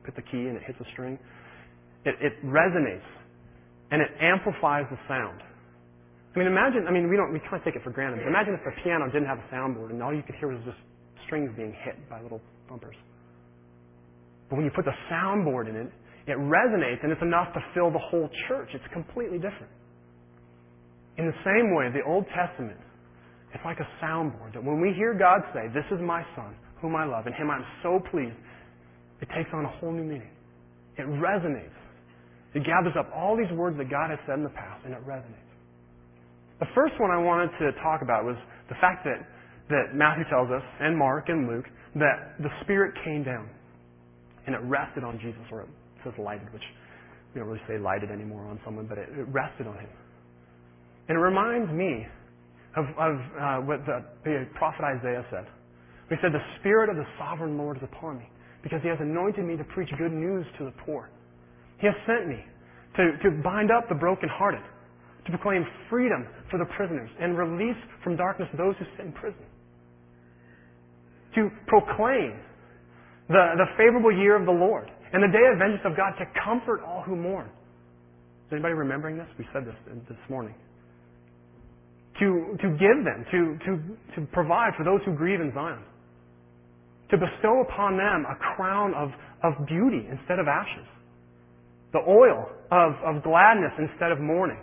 put 0.05 0.15
the 0.15 0.21
key 0.21 0.49
and 0.49 0.57
it 0.57 0.63
hits 0.65 0.77
a 0.81 0.85
string. 0.93 1.17
It, 2.05 2.15
it 2.21 2.33
resonates 2.45 3.05
and 3.91 4.01
it 4.01 4.09
amplifies 4.21 4.85
the 4.89 4.97
sound. 5.07 5.41
I 6.37 6.45
mean, 6.45 6.53
imagine, 6.53 6.85
I 6.85 6.93
mean, 6.93 7.09
we 7.09 7.17
don't, 7.17 7.33
we 7.33 7.41
can't 7.49 7.65
take 7.65 7.73
it 7.73 7.81
for 7.81 7.89
granted, 7.89 8.21
but 8.21 8.29
imagine 8.29 8.53
if 8.53 8.61
the 8.61 8.69
piano 8.85 9.09
didn't 9.09 9.25
have 9.25 9.41
a 9.41 9.47
soundboard 9.49 9.89
and 9.89 9.97
all 10.05 10.13
you 10.13 10.21
could 10.21 10.37
hear 10.37 10.53
was 10.53 10.61
just 10.69 10.77
strings 11.25 11.49
being 11.57 11.73
hit 11.81 11.97
by 12.13 12.21
little 12.21 12.37
bumpers. 12.69 12.93
But 14.45 14.61
when 14.61 14.65
you 14.65 14.69
put 14.69 14.85
the 14.85 14.93
soundboard 15.09 15.65
in 15.65 15.73
it, 15.73 15.89
it 16.29 16.37
resonates 16.37 17.01
and 17.01 17.09
it's 17.09 17.25
enough 17.25 17.57
to 17.57 17.61
fill 17.73 17.89
the 17.89 17.97
whole 18.13 18.29
church. 18.47 18.69
It's 18.77 18.85
completely 18.93 19.41
different. 19.41 19.73
In 21.17 21.25
the 21.25 21.33
same 21.41 21.73
way, 21.73 21.89
the 21.89 22.05
Old 22.05 22.29
Testament, 22.29 22.77
it's 23.57 23.65
like 23.65 23.81
a 23.81 23.89
soundboard 23.97 24.53
that 24.53 24.63
when 24.63 24.77
we 24.77 24.93
hear 24.93 25.17
God 25.17 25.41
say, 25.57 25.73
This 25.73 25.89
is 25.89 25.97
my 26.05 26.21
Son, 26.37 26.53
whom 26.85 26.95
I 26.95 27.09
love, 27.09 27.25
and 27.25 27.33
Him 27.33 27.49
I'm 27.49 27.65
so 27.81 27.97
pleased, 28.13 28.37
it 29.25 29.29
takes 29.33 29.49
on 29.57 29.65
a 29.65 29.73
whole 29.81 29.89
new 29.91 30.05
meaning. 30.05 30.29
It 31.01 31.09
resonates. 31.17 31.73
It 32.53 32.61
gathers 32.61 32.93
up 32.93 33.09
all 33.09 33.33
these 33.33 33.49
words 33.57 33.75
that 33.81 33.89
God 33.89 34.11
has 34.11 34.19
said 34.29 34.37
in 34.37 34.43
the 34.43 34.53
past, 34.53 34.85
and 34.85 34.93
it 34.93 35.01
resonates. 35.01 35.46
The 36.59 36.67
first 36.73 36.99
one 36.99 37.11
I 37.11 37.17
wanted 37.17 37.51
to 37.59 37.71
talk 37.83 38.01
about 38.01 38.25
was 38.25 38.35
the 38.69 38.75
fact 38.81 39.05
that, 39.05 39.21
that 39.69 39.93
Matthew 39.93 40.25
tells 40.29 40.49
us, 40.49 40.63
and 40.79 40.97
Mark 40.97 41.29
and 41.29 41.47
Luke, 41.47 41.65
that 41.95 42.37
the 42.39 42.49
Spirit 42.63 42.93
came 43.05 43.23
down 43.23 43.49
and 44.45 44.55
it 44.55 44.61
rested 44.63 45.03
on 45.03 45.19
Jesus, 45.19 45.41
or 45.51 45.61
it 45.61 45.69
says 46.03 46.13
lighted, 46.17 46.51
which 46.53 46.63
we 47.33 47.39
don't 47.39 47.49
really 47.49 47.61
say 47.67 47.77
lighted 47.77 48.09
anymore 48.09 48.45
on 48.47 48.59
someone, 48.63 48.87
but 48.87 48.97
it, 48.97 49.09
it 49.11 49.27
rested 49.29 49.67
on 49.67 49.75
him. 49.75 49.89
And 51.09 51.17
it 51.17 51.21
reminds 51.21 51.71
me 51.71 52.07
of, 52.75 52.85
of 52.97 53.13
uh, 53.37 53.57
what 53.67 53.85
the, 53.85 54.03
the 54.23 54.47
prophet 54.55 54.83
Isaiah 54.83 55.25
said. 55.29 55.45
He 56.09 56.15
said, 56.21 56.31
The 56.31 56.43
Spirit 56.59 56.89
of 56.89 56.95
the 56.95 57.05
sovereign 57.19 57.57
Lord 57.57 57.77
is 57.77 57.83
upon 57.83 58.17
me, 58.19 58.29
because 58.63 58.79
he 58.81 58.87
has 58.87 58.97
anointed 59.01 59.43
me 59.45 59.57
to 59.57 59.63
preach 59.75 59.89
good 59.97 60.13
news 60.13 60.45
to 60.57 60.65
the 60.65 60.73
poor. 60.85 61.09
He 61.79 61.87
has 61.87 61.95
sent 62.07 62.27
me 62.27 62.39
to, 62.95 63.03
to 63.23 63.43
bind 63.43 63.69
up 63.69 63.89
the 63.89 63.95
brokenhearted 63.95 64.63
to 65.27 65.31
proclaim 65.31 65.65
freedom 65.89 66.25
for 66.49 66.57
the 66.57 66.65
prisoners 66.77 67.09
and 67.19 67.37
release 67.37 67.75
from 68.03 68.15
darkness 68.15 68.47
those 68.57 68.75
who 68.79 68.85
sit 68.95 69.05
in 69.05 69.11
prison. 69.11 69.43
To 71.35 71.49
proclaim 71.67 72.39
the, 73.27 73.59
the 73.59 73.67
favorable 73.77 74.11
year 74.11 74.39
of 74.39 74.45
the 74.45 74.55
Lord 74.55 74.89
and 75.11 75.21
the 75.21 75.27
day 75.27 75.43
of 75.51 75.59
vengeance 75.59 75.83
of 75.83 75.97
God 75.97 76.15
to 76.17 76.25
comfort 76.43 76.81
all 76.87 77.03
who 77.03 77.15
mourn. 77.15 77.47
Is 78.47 78.53
anybody 78.53 78.73
remembering 78.73 79.17
this? 79.17 79.27
We 79.37 79.45
said 79.51 79.65
this 79.67 79.75
this 80.07 80.17
morning. 80.29 80.55
To, 82.19 82.57
to 82.61 82.67
give 82.79 83.03
them, 83.03 83.25
to, 83.29 83.39
to, 83.67 83.71
to 84.15 84.27
provide 84.31 84.71
for 84.77 84.83
those 84.83 85.01
who 85.05 85.13
grieve 85.13 85.41
in 85.41 85.51
Zion. 85.53 85.83
To 87.11 87.17
bestow 87.17 87.61
upon 87.61 87.97
them 87.97 88.25
a 88.25 88.35
crown 88.55 88.93
of, 88.95 89.09
of 89.43 89.67
beauty 89.67 90.07
instead 90.09 90.39
of 90.39 90.47
ashes. 90.47 90.87
The 91.91 91.99
oil 91.99 92.47
of, 92.71 92.93
of 93.03 93.23
gladness 93.23 93.71
instead 93.77 94.11
of 94.11 94.19
mourning 94.19 94.59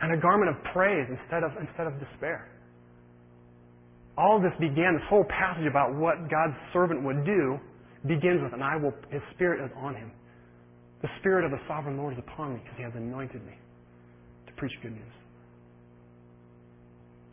and 0.00 0.12
a 0.12 0.20
garment 0.20 0.50
of 0.50 0.62
praise 0.72 1.06
instead 1.08 1.42
of, 1.42 1.52
instead 1.60 1.86
of 1.86 1.98
despair. 1.98 2.48
all 4.18 4.40
this 4.40 4.52
began, 4.58 4.94
this 4.94 5.04
whole 5.08 5.24
passage 5.24 5.66
about 5.68 5.94
what 5.94 6.30
God's 6.30 6.56
servant 6.72 7.04
would 7.04 7.24
do 7.24 7.58
begins 8.08 8.40
with, 8.42 8.52
and 8.52 8.62
I 8.62 8.76
will, 8.76 8.92
his 9.10 9.20
spirit 9.34 9.64
is 9.64 9.70
on 9.76 9.94
him. 9.94 10.10
The 11.02 11.08
spirit 11.20 11.44
of 11.44 11.50
the 11.50 11.60
sovereign 11.68 11.96
Lord 11.98 12.14
is 12.14 12.18
upon 12.18 12.54
me 12.54 12.60
because 12.62 12.76
he 12.76 12.82
has 12.82 12.92
anointed 12.96 13.44
me 13.44 13.52
to 14.46 14.52
preach 14.56 14.72
good 14.82 14.92
news. 14.92 15.14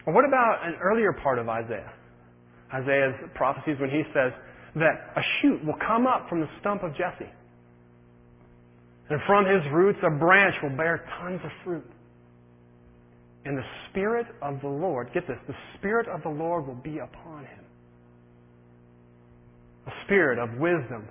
What 0.06 0.26
about 0.28 0.60
an 0.68 0.76
earlier 0.84 1.14
part 1.24 1.40
of 1.40 1.48
Isaiah? 1.48 1.94
Isaiah's 2.74 3.16
prophecies 3.36 3.78
when 3.80 3.90
he 3.90 4.04
says 4.14 4.34
that 4.76 5.16
a 5.16 5.22
shoot 5.42 5.64
will 5.64 5.80
come 5.88 6.06
up 6.08 6.28
from 6.28 6.42
the 6.42 6.48
stump 6.60 6.84
of 6.84 6.92
Jesse. 6.92 7.32
And 9.10 9.20
from 9.28 9.46
his 9.46 9.62
roots 9.72 10.00
a 10.04 10.10
branch 10.10 10.56
will 10.62 10.76
bear 10.76 11.06
tons 11.22 11.40
of 11.44 11.52
fruit. 11.64 11.86
And 13.46 13.58
the 13.58 13.68
Spirit 13.90 14.28
of 14.42 14.62
the 14.62 14.70
Lord, 14.70 15.10
get 15.14 15.28
this, 15.28 15.38
the 15.48 15.56
Spirit 15.78 16.08
of 16.08 16.24
the 16.24 16.30
Lord 16.30 16.66
will 16.66 16.80
be 16.82 17.00
upon 17.00 17.42
him. 17.46 17.66
A 19.88 19.92
spirit 20.06 20.40
of 20.40 20.58
wisdom 20.60 21.08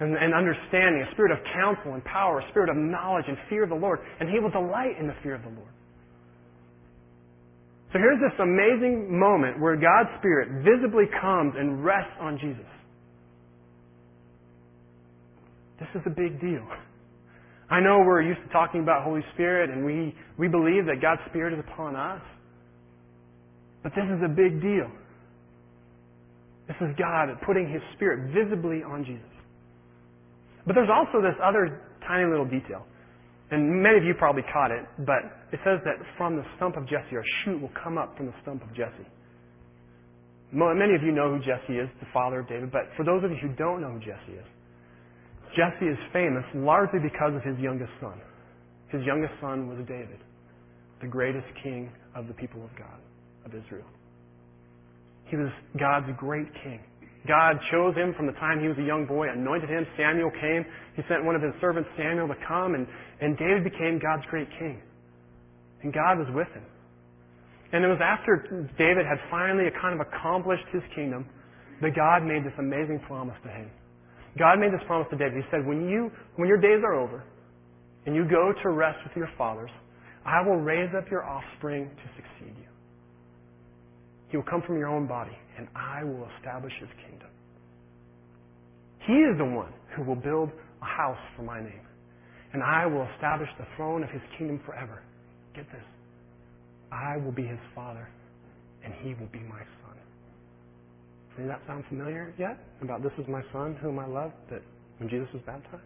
and, 0.00 0.16
and, 0.16 0.34
understanding, 0.34 1.06
a 1.06 1.12
spirit 1.12 1.30
of 1.30 1.38
counsel 1.54 1.94
and 1.94 2.02
power, 2.04 2.40
a 2.40 2.48
spirit 2.50 2.70
of 2.70 2.76
knowledge 2.76 3.26
and 3.28 3.36
fear 3.48 3.64
of 3.64 3.68
the 3.68 3.76
Lord. 3.76 4.00
And 4.18 4.28
he 4.28 4.40
will 4.40 4.50
delight 4.50 4.98
in 4.98 5.06
the 5.06 5.14
fear 5.22 5.34
of 5.34 5.42
the 5.42 5.48
Lord. 5.48 5.70
So 7.92 7.98
here's 7.98 8.18
this 8.18 8.38
amazing 8.40 9.18
moment 9.18 9.60
where 9.60 9.76
God's 9.76 10.10
Spirit 10.18 10.64
visibly 10.64 11.04
comes 11.20 11.54
and 11.56 11.84
rests 11.84 12.14
on 12.20 12.38
Jesus. 12.38 12.66
This 15.78 15.88
is 15.94 16.02
a 16.06 16.10
big 16.10 16.40
deal. 16.40 16.66
I 17.70 17.78
know 17.78 18.02
we're 18.04 18.22
used 18.22 18.40
to 18.42 18.48
talking 18.52 18.82
about 18.82 19.04
Holy 19.04 19.22
Spirit 19.34 19.70
and 19.70 19.84
we, 19.84 20.14
we 20.38 20.48
believe 20.48 20.86
that 20.86 21.00
God's 21.00 21.22
Spirit 21.30 21.54
is 21.54 21.60
upon 21.60 21.94
us. 21.94 22.20
But 23.82 23.92
this 23.94 24.04
is 24.04 24.20
a 24.24 24.28
big 24.28 24.60
deal. 24.60 24.90
This 26.66 26.76
is 26.82 26.94
God 26.98 27.30
putting 27.46 27.70
His 27.70 27.82
Spirit 27.94 28.34
visibly 28.34 28.82
on 28.82 29.04
Jesus. 29.04 29.22
But 30.66 30.74
there's 30.74 30.90
also 30.90 31.22
this 31.22 31.38
other 31.42 31.80
tiny 32.06 32.28
little 32.28 32.44
detail. 32.44 32.86
And 33.50 33.82
many 33.82 33.98
of 33.98 34.04
you 34.04 34.14
probably 34.14 34.42
caught 34.52 34.70
it, 34.70 34.86
but 35.06 35.26
it 35.50 35.58
says 35.64 35.82
that 35.84 35.98
from 36.16 36.36
the 36.36 36.44
stump 36.56 36.76
of 36.76 36.84
Jesse, 36.84 37.18
a 37.18 37.22
shoot 37.42 37.60
will 37.60 37.72
come 37.82 37.98
up 37.98 38.16
from 38.16 38.26
the 38.26 38.34
stump 38.42 38.62
of 38.62 38.70
Jesse. 38.70 39.06
Many 40.52 40.94
of 40.94 41.02
you 41.02 41.10
know 41.10 41.30
who 41.34 41.38
Jesse 41.38 41.78
is, 41.78 41.88
the 41.98 42.06
father 42.12 42.40
of 42.40 42.48
David, 42.48 42.70
but 42.70 42.90
for 42.96 43.04
those 43.04 43.22
of 43.24 43.30
you 43.30 43.38
who 43.42 43.54
don't 43.54 43.80
know 43.80 43.90
who 43.90 43.98
Jesse 43.98 44.38
is, 44.38 44.46
Jesse 45.56 45.86
is 45.86 45.98
famous 46.12 46.44
largely 46.54 47.00
because 47.00 47.34
of 47.34 47.42
his 47.42 47.58
youngest 47.58 47.90
son. 48.00 48.20
His 48.88 49.02
youngest 49.04 49.34
son 49.40 49.68
was 49.68 49.78
David, 49.86 50.18
the 51.00 51.06
greatest 51.06 51.46
king 51.62 51.90
of 52.14 52.26
the 52.26 52.34
people 52.34 52.62
of 52.64 52.70
God, 52.76 52.98
of 53.46 53.54
Israel. 53.54 53.86
He 55.26 55.36
was 55.36 55.50
God's 55.78 56.10
great 56.18 56.50
king. 56.62 56.80
God 57.28 57.60
chose 57.70 57.94
him 57.94 58.14
from 58.16 58.26
the 58.26 58.32
time 58.40 58.60
he 58.60 58.68
was 58.68 58.78
a 58.78 58.86
young 58.86 59.06
boy, 59.06 59.28
anointed 59.28 59.68
him. 59.68 59.86
Samuel 59.96 60.30
came. 60.40 60.64
He 60.96 61.02
sent 61.06 61.24
one 61.24 61.36
of 61.36 61.42
his 61.42 61.52
servants, 61.60 61.88
Samuel, 61.96 62.28
to 62.28 62.38
come, 62.48 62.74
and, 62.74 62.86
and 63.20 63.36
David 63.36 63.64
became 63.64 64.00
God's 64.00 64.24
great 64.30 64.48
king. 64.58 64.80
And 65.82 65.92
God 65.92 66.18
was 66.18 66.28
with 66.34 66.48
him. 66.48 66.64
And 67.72 67.84
it 67.84 67.88
was 67.88 68.00
after 68.02 68.66
David 68.78 69.06
had 69.06 69.20
finally 69.30 69.68
kind 69.80 70.00
of 70.00 70.06
accomplished 70.06 70.64
his 70.72 70.82
kingdom 70.94 71.26
that 71.82 71.94
God 71.94 72.24
made 72.24 72.44
this 72.44 72.56
amazing 72.58 73.00
promise 73.06 73.36
to 73.44 73.50
him. 73.50 73.70
God 74.38 74.58
made 74.58 74.72
this 74.72 74.80
promise 74.86 75.08
to 75.10 75.16
David. 75.16 75.42
He 75.42 75.48
said, 75.50 75.66
when 75.66 75.88
you, 75.88 76.10
when 76.36 76.48
your 76.48 76.58
days 76.58 76.82
are 76.84 76.94
over 76.94 77.24
and 78.06 78.14
you 78.14 78.24
go 78.24 78.52
to 78.62 78.68
rest 78.70 78.98
with 79.04 79.16
your 79.16 79.28
fathers, 79.36 79.70
I 80.24 80.40
will 80.46 80.56
raise 80.56 80.90
up 80.96 81.10
your 81.10 81.24
offspring 81.24 81.88
to 81.88 82.06
succeed 82.16 82.54
you. 82.56 82.68
He 84.28 84.36
will 84.36 84.44
come 84.44 84.62
from 84.66 84.78
your 84.78 84.88
own 84.88 85.06
body 85.06 85.36
and 85.58 85.66
I 85.74 86.04
will 86.04 86.28
establish 86.38 86.72
his 86.78 86.88
kingdom. 87.08 87.28
He 89.06 89.14
is 89.14 89.36
the 89.38 89.44
one 89.44 89.72
who 89.96 90.04
will 90.04 90.16
build 90.16 90.50
a 90.82 90.84
house 90.84 91.18
for 91.36 91.42
my 91.42 91.60
name 91.60 91.82
and 92.52 92.62
I 92.62 92.86
will 92.86 93.06
establish 93.14 93.48
the 93.58 93.66
throne 93.76 94.04
of 94.04 94.10
his 94.10 94.22
kingdom 94.38 94.60
forever. 94.64 95.02
Get 95.54 95.66
this. 95.72 95.84
I 96.92 97.16
will 97.16 97.32
be 97.32 97.46
his 97.46 97.58
father 97.74 98.08
and 98.84 98.92
he 99.02 99.14
will 99.14 99.30
be 99.32 99.40
my 99.40 99.58
son. 99.58 99.79
Does 101.40 101.48
that 101.48 101.60
sound 101.66 101.84
familiar 101.88 102.34
yet? 102.38 102.58
About 102.82 103.02
this 103.02 103.12
is 103.18 103.24
my 103.26 103.40
son 103.52 103.76
whom 103.80 103.98
I 103.98 104.06
love, 104.06 104.32
that 104.50 104.60
when 104.98 105.08
Jesus 105.08 105.28
was 105.32 105.42
baptized? 105.46 105.82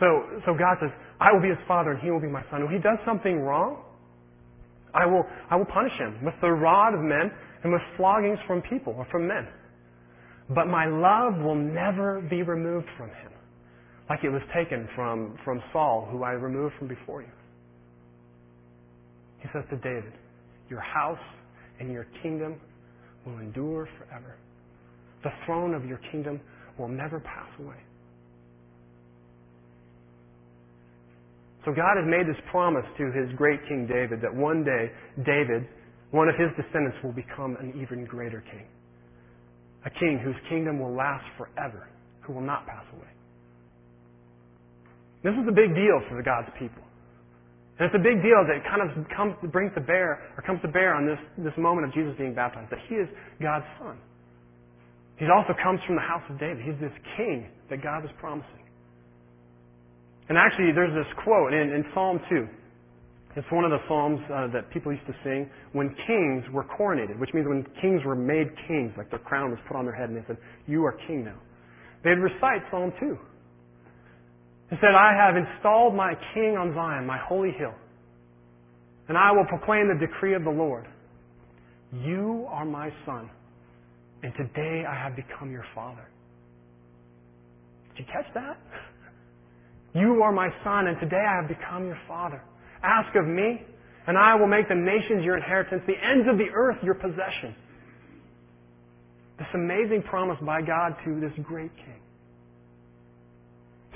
So, 0.00 0.40
so 0.46 0.54
God 0.56 0.80
says, 0.80 0.88
I 1.20 1.30
will 1.30 1.42
be 1.42 1.48
his 1.48 1.60
father 1.68 1.92
and 1.92 2.00
he 2.00 2.10
will 2.10 2.20
be 2.20 2.32
my 2.32 2.42
son. 2.50 2.64
When 2.64 2.72
he 2.72 2.80
does 2.80 2.96
something 3.04 3.40
wrong, 3.40 3.84
I 4.94 5.04
will, 5.04 5.24
I 5.50 5.56
will 5.56 5.66
punish 5.66 5.92
him 5.98 6.24
with 6.24 6.34
the 6.40 6.48
rod 6.48 6.94
of 6.94 7.00
men 7.00 7.30
and 7.62 7.70
with 7.70 7.82
floggings 7.98 8.38
from 8.46 8.62
people 8.62 8.94
or 8.96 9.06
from 9.10 9.28
men. 9.28 9.46
But 10.48 10.66
my 10.66 10.86
love 10.86 11.44
will 11.44 11.54
never 11.54 12.22
be 12.30 12.42
removed 12.42 12.86
from 12.96 13.08
him, 13.08 13.30
like 14.08 14.24
it 14.24 14.30
was 14.30 14.42
taken 14.56 14.88
from, 14.96 15.38
from 15.44 15.62
Saul, 15.70 16.08
who 16.10 16.24
I 16.24 16.32
removed 16.32 16.74
from 16.78 16.88
before 16.88 17.20
you. 17.20 17.28
He 19.40 19.48
says 19.52 19.64
to 19.68 19.76
David, 19.76 20.12
Your 20.70 20.80
house 20.80 21.18
and 21.78 21.92
your 21.92 22.06
kingdom 22.22 22.56
will 23.26 23.38
endure 23.38 23.88
forever. 23.98 24.36
The 25.22 25.30
throne 25.44 25.74
of 25.74 25.84
your 25.84 26.00
kingdom 26.10 26.40
will 26.78 26.88
never 26.88 27.20
pass 27.20 27.48
away. 27.60 27.76
So 31.64 31.72
God 31.72 32.00
has 32.00 32.08
made 32.08 32.26
this 32.26 32.40
promise 32.50 32.86
to 32.96 33.12
his 33.12 33.28
great 33.36 33.60
King 33.68 33.86
David 33.86 34.20
that 34.22 34.34
one 34.34 34.64
day 34.64 34.90
David, 35.26 35.68
one 36.10 36.28
of 36.28 36.34
his 36.36 36.48
descendants, 36.56 36.96
will 37.04 37.12
become 37.12 37.56
an 37.60 37.74
even 37.80 38.06
greater 38.06 38.42
king. 38.50 38.66
A 39.84 39.90
king 39.90 40.20
whose 40.24 40.36
kingdom 40.48 40.80
will 40.80 40.94
last 40.94 41.24
forever, 41.36 41.88
who 42.22 42.32
will 42.32 42.44
not 42.44 42.66
pass 42.66 42.84
away. 42.96 43.12
This 45.22 45.32
is 45.34 45.44
a 45.48 45.52
big 45.52 45.74
deal 45.74 46.00
for 46.08 46.16
the 46.16 46.24
God's 46.24 46.48
people. 46.58 46.79
And 47.80 47.88
it's 47.88 47.96
a 47.96 48.04
big 48.04 48.20
deal 48.20 48.44
that 48.44 48.60
kind 48.68 48.84
of 48.84 48.92
comes, 49.08 49.32
brings 49.48 49.72
to 49.72 49.80
bear, 49.80 50.20
or 50.36 50.44
comes 50.44 50.60
to 50.60 50.68
bear 50.68 50.92
on 50.92 51.08
this, 51.08 51.16
this 51.40 51.56
moment 51.56 51.88
of 51.88 51.96
Jesus 51.96 52.12
being 52.20 52.36
baptized, 52.36 52.68
that 52.68 52.84
he 52.92 53.00
is 53.00 53.08
God's 53.40 53.64
son. 53.80 53.96
He 55.16 55.24
also 55.32 55.56
comes 55.56 55.80
from 55.88 55.96
the 55.96 56.04
house 56.04 56.20
of 56.28 56.36
David. 56.36 56.60
He's 56.60 56.76
this 56.76 56.92
king 57.16 57.48
that 57.72 57.80
God 57.80 58.04
was 58.04 58.12
promising. 58.20 58.68
And 60.28 60.36
actually, 60.36 60.76
there's 60.76 60.92
this 60.92 61.08
quote 61.24 61.56
in, 61.56 61.72
in 61.72 61.84
Psalm 61.96 62.20
2. 62.28 62.44
It's 63.40 63.48
one 63.48 63.64
of 63.64 63.72
the 63.72 63.80
psalms 63.88 64.20
uh, 64.28 64.52
that 64.52 64.68
people 64.76 64.92
used 64.92 65.06
to 65.08 65.16
sing 65.24 65.48
when 65.72 65.88
kings 66.04 66.44
were 66.52 66.68
coronated, 66.68 67.18
which 67.18 67.32
means 67.32 67.48
when 67.48 67.64
kings 67.80 68.04
were 68.04 68.16
made 68.16 68.52
kings, 68.68 68.92
like 69.00 69.08
their 69.08 69.24
crown 69.24 69.50
was 69.50 69.58
put 69.68 69.76
on 69.76 69.86
their 69.88 69.94
head 69.96 70.12
and 70.12 70.18
they 70.20 70.26
said, 70.26 70.36
You 70.68 70.84
are 70.84 71.00
king 71.08 71.24
now. 71.24 71.40
They'd 72.04 72.20
recite 72.20 72.60
Psalm 72.70 72.92
2. 73.00 73.16
He 74.70 74.76
said, 74.76 74.94
I 74.96 75.12
have 75.12 75.36
installed 75.36 75.94
my 75.94 76.14
king 76.32 76.56
on 76.56 76.72
Zion, 76.74 77.04
my 77.04 77.18
holy 77.18 77.50
hill, 77.58 77.74
and 79.08 79.18
I 79.18 79.32
will 79.32 79.44
proclaim 79.46 79.88
the 79.88 80.06
decree 80.06 80.34
of 80.34 80.44
the 80.44 80.50
Lord. 80.50 80.86
You 81.92 82.46
are 82.48 82.64
my 82.64 82.90
son, 83.04 83.28
and 84.22 84.32
today 84.36 84.84
I 84.88 84.94
have 84.94 85.16
become 85.16 85.50
your 85.50 85.64
father. 85.74 86.08
Did 87.96 88.06
you 88.06 88.12
catch 88.12 88.32
that? 88.34 88.56
You 89.92 90.22
are 90.22 90.30
my 90.30 90.48
son, 90.62 90.86
and 90.86 91.00
today 91.00 91.18
I 91.18 91.40
have 91.40 91.48
become 91.48 91.84
your 91.84 91.98
father. 92.06 92.40
Ask 92.84 93.08
of 93.16 93.26
me, 93.26 93.60
and 94.06 94.16
I 94.16 94.36
will 94.36 94.46
make 94.46 94.68
the 94.68 94.74
nations 94.76 95.24
your 95.24 95.36
inheritance, 95.36 95.82
the 95.88 95.98
ends 95.98 96.28
of 96.30 96.38
the 96.38 96.46
earth 96.54 96.76
your 96.84 96.94
possession. 96.94 97.56
This 99.36 99.48
amazing 99.52 100.04
promise 100.08 100.36
by 100.46 100.62
God 100.62 100.94
to 101.04 101.18
this 101.18 101.32
great 101.44 101.74
king. 101.74 102.00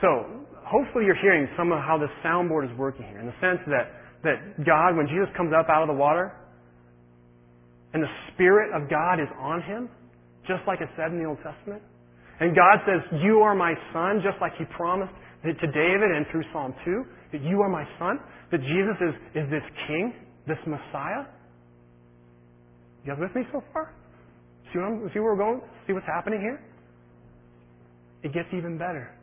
So, 0.00 0.44
hopefully 0.64 1.04
you're 1.04 1.20
hearing 1.20 1.48
some 1.56 1.72
of 1.72 1.78
how 1.78 1.96
this 1.98 2.10
soundboard 2.24 2.64
is 2.70 2.74
working 2.76 3.06
here, 3.06 3.20
in 3.20 3.26
the 3.26 3.38
sense 3.40 3.60
that, 3.68 3.92
that 4.24 4.64
God, 4.64 4.96
when 4.96 5.06
Jesus 5.06 5.28
comes 5.36 5.52
up 5.52 5.68
out 5.68 5.82
of 5.82 5.88
the 5.88 5.96
water, 5.96 6.32
and 7.92 8.02
the 8.02 8.10
Spirit 8.34 8.74
of 8.74 8.90
God 8.90 9.20
is 9.22 9.30
on 9.38 9.62
him, 9.62 9.88
just 10.48 10.66
like 10.66 10.80
it 10.80 10.88
said 10.96 11.12
in 11.12 11.22
the 11.22 11.28
Old 11.28 11.38
Testament, 11.44 11.80
and 12.40 12.56
God 12.56 12.82
says, 12.82 13.00
You 13.22 13.38
are 13.40 13.54
my 13.54 13.74
son, 13.92 14.20
just 14.24 14.40
like 14.40 14.52
he 14.58 14.64
promised 14.76 15.14
to 15.44 15.52
David 15.52 16.10
and 16.10 16.26
through 16.32 16.42
Psalm 16.52 16.74
2, 16.84 17.04
that 17.32 17.42
you 17.42 17.60
are 17.60 17.68
my 17.68 17.84
son, 17.98 18.18
that 18.50 18.58
Jesus 18.60 18.96
is, 19.00 19.14
is 19.44 19.50
this 19.50 19.62
king, 19.86 20.12
this 20.48 20.58
Messiah. 20.66 21.28
You 23.04 23.12
guys 23.12 23.20
with 23.20 23.34
me 23.36 23.42
so 23.52 23.62
far? 23.72 23.92
See, 24.72 24.78
what 24.78 24.86
I'm, 24.86 25.10
see 25.12 25.20
where 25.20 25.34
we're 25.34 25.38
going? 25.38 25.60
See 25.86 25.92
what's 25.92 26.06
happening 26.06 26.40
here? 26.40 26.60
It 28.24 28.32
gets 28.32 28.48
even 28.56 28.78
better. 28.78 29.13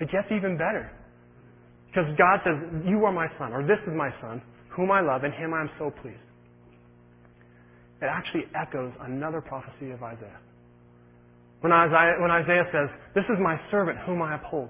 It 0.00 0.10
gets 0.10 0.28
even 0.30 0.56
better. 0.56 0.90
Because 1.88 2.06
God 2.18 2.40
says, 2.44 2.84
You 2.86 3.04
are 3.04 3.12
my 3.12 3.28
son, 3.38 3.52
or 3.52 3.62
this 3.62 3.80
is 3.86 3.94
my 3.96 4.10
son, 4.20 4.42
whom 4.70 4.90
I 4.90 5.00
love, 5.00 5.24
and 5.24 5.32
him 5.32 5.54
I 5.54 5.62
am 5.62 5.70
so 5.78 5.90
pleased. 6.02 6.20
It 8.02 8.06
actually 8.06 8.44
echoes 8.54 8.92
another 9.00 9.40
prophecy 9.40 9.90
of 9.90 10.02
Isaiah. 10.02 10.38
When 11.60 11.72
Isaiah, 11.72 12.20
when 12.20 12.30
Isaiah 12.30 12.64
says, 12.70 12.88
This 13.14 13.24
is 13.24 13.38
my 13.40 13.56
servant 13.70 13.98
whom 14.04 14.20
I 14.20 14.36
uphold, 14.36 14.68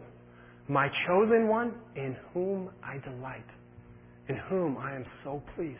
my 0.69 0.89
chosen 1.07 1.49
one 1.49 1.75
in 1.97 2.17
whom 2.33 2.71
I 2.83 2.99
delight, 2.99 3.47
in 4.29 4.37
whom 4.49 4.77
I 4.79 4.95
am 4.95 5.05
so 5.25 5.43
pleased. 5.57 5.79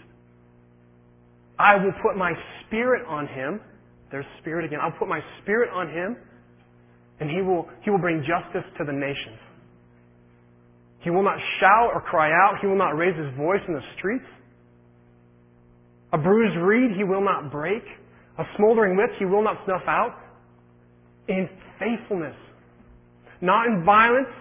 I 1.59 1.77
will 1.77 1.93
put 2.03 2.17
my 2.17 2.33
spirit 2.67 3.07
on 3.07 3.27
him. 3.29 3.61
There's 4.11 4.27
spirit 4.41 4.65
again. 4.65 4.79
I'll 4.83 4.99
put 4.99 5.09
my 5.09 5.21
spirit 5.43 5.71
on 5.73 5.89
him, 5.89 6.17
and 7.21 7.31
he 7.31 7.41
will, 7.43 7.69
he 7.83 7.91
will 7.91 7.99
bring 7.99 8.21
justice 8.21 8.65
to 8.79 8.85
the 8.85 8.93
nations. 8.93 9.41
He 11.01 11.11
will 11.11 11.23
not 11.23 11.39
shout 11.61 11.91
or 11.95 12.01
cry 12.01 12.31
out. 12.31 12.59
He 12.61 12.67
will 12.67 12.77
not 12.77 12.97
raise 12.97 13.17
his 13.17 13.33
voice 13.37 13.61
in 13.69 13.75
the 13.75 13.83
streets. 13.97 14.25
A 16.13 16.19
bruised 16.19 16.57
reed 16.59 16.97
he 16.97 17.05
will 17.05 17.23
not 17.23 17.53
break. 17.53 17.83
A 18.39 18.45
smoldering 18.57 18.97
wick 18.97 19.11
he 19.19 19.25
will 19.25 19.43
not 19.43 19.57
snuff 19.65 19.83
out. 19.87 20.19
In 21.29 21.49
faithfulness. 21.79 22.35
Not 23.41 23.67
in 23.67 23.85
violence. 23.85 24.35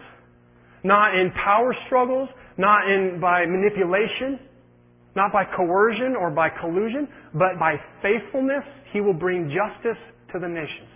Not 0.84 1.16
in 1.16 1.32
power 1.44 1.76
struggles. 1.86 2.30
Not 2.58 2.90
in, 2.90 3.20
by 3.22 3.46
manipulation. 3.46 4.40
Not 5.16 5.32
by 5.32 5.44
coercion 5.56 6.16
or 6.20 6.32
by 6.32 6.50
collusion. 6.50 7.08
But 7.34 7.60
by 7.60 7.76
faithfulness 8.02 8.64
he 8.92 9.02
will 9.02 9.14
bring 9.14 9.54
justice 9.54 10.02
to 10.34 10.40
the 10.40 10.48
nations. 10.48 10.95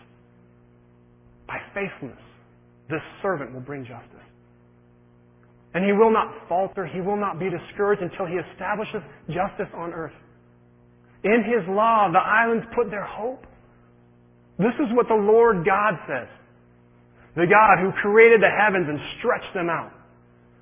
By 1.49 1.57
faithfulness. 1.73 2.21
This 2.89 3.01
servant 3.21 3.53
will 3.53 3.65
bring 3.65 3.81
justice. 3.81 4.25
And 5.73 5.85
he 5.85 5.93
will 5.93 6.13
not 6.13 6.29
falter. 6.47 6.85
He 6.85 7.01
will 7.01 7.17
not 7.17 7.39
be 7.39 7.49
discouraged 7.49 8.01
until 8.01 8.25
he 8.25 8.37
establishes 8.37 9.01
justice 9.27 9.69
on 9.73 9.93
earth. 9.93 10.13
In 11.23 11.43
His 11.43 11.67
law, 11.67 12.07
the 12.11 12.19
islands 12.19 12.65
put 12.75 12.89
their 12.89 13.03
hope. 13.03 13.43
This 14.57 14.75
is 14.79 14.87
what 14.95 15.07
the 15.07 15.19
Lord 15.19 15.65
God 15.65 15.99
says. 16.07 16.27
The 17.35 17.47
God 17.47 17.83
who 17.83 17.91
created 18.01 18.41
the 18.41 18.51
heavens 18.51 18.87
and 18.87 18.99
stretched 19.19 19.53
them 19.53 19.69
out. 19.69 19.91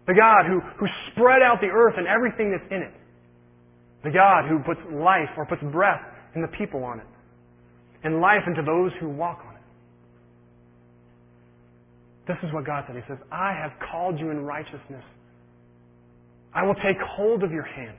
The 0.08 0.13
God 0.13 0.46
who, 0.48 0.62
who 0.79 0.88
spread 1.12 1.41
out 1.41 1.62
the 1.62 1.67
earth 1.70 1.96
and 1.98 2.08
everything 2.08 2.51
that's 2.51 2.65
in 2.72 2.82
it. 2.82 2.94
The 4.03 4.12
God 4.12 4.50
who 4.50 4.60
puts 4.65 4.82
life 4.94 5.29
or 5.38 5.46
puts 5.46 5.62
breath 5.72 6.01
in 6.36 6.41
the 6.41 6.48
people 6.58 6.84
on 6.84 7.00
it. 7.00 7.08
And 8.03 8.22
life 8.22 8.46
into 8.48 8.62
those 8.62 8.91
who 9.00 9.10
walk. 9.10 9.44
This 12.27 12.38
is 12.43 12.53
what 12.53 12.65
God 12.65 12.84
said. 12.88 12.96
He 12.96 13.01
says, 13.07 13.17
I 13.31 13.53
have 13.53 13.72
called 13.91 14.19
you 14.19 14.31
in 14.31 14.43
righteousness. 14.43 15.03
I 16.53 16.63
will 16.65 16.75
take 16.75 16.98
hold 17.15 17.43
of 17.43 17.51
your 17.51 17.63
hand. 17.63 17.98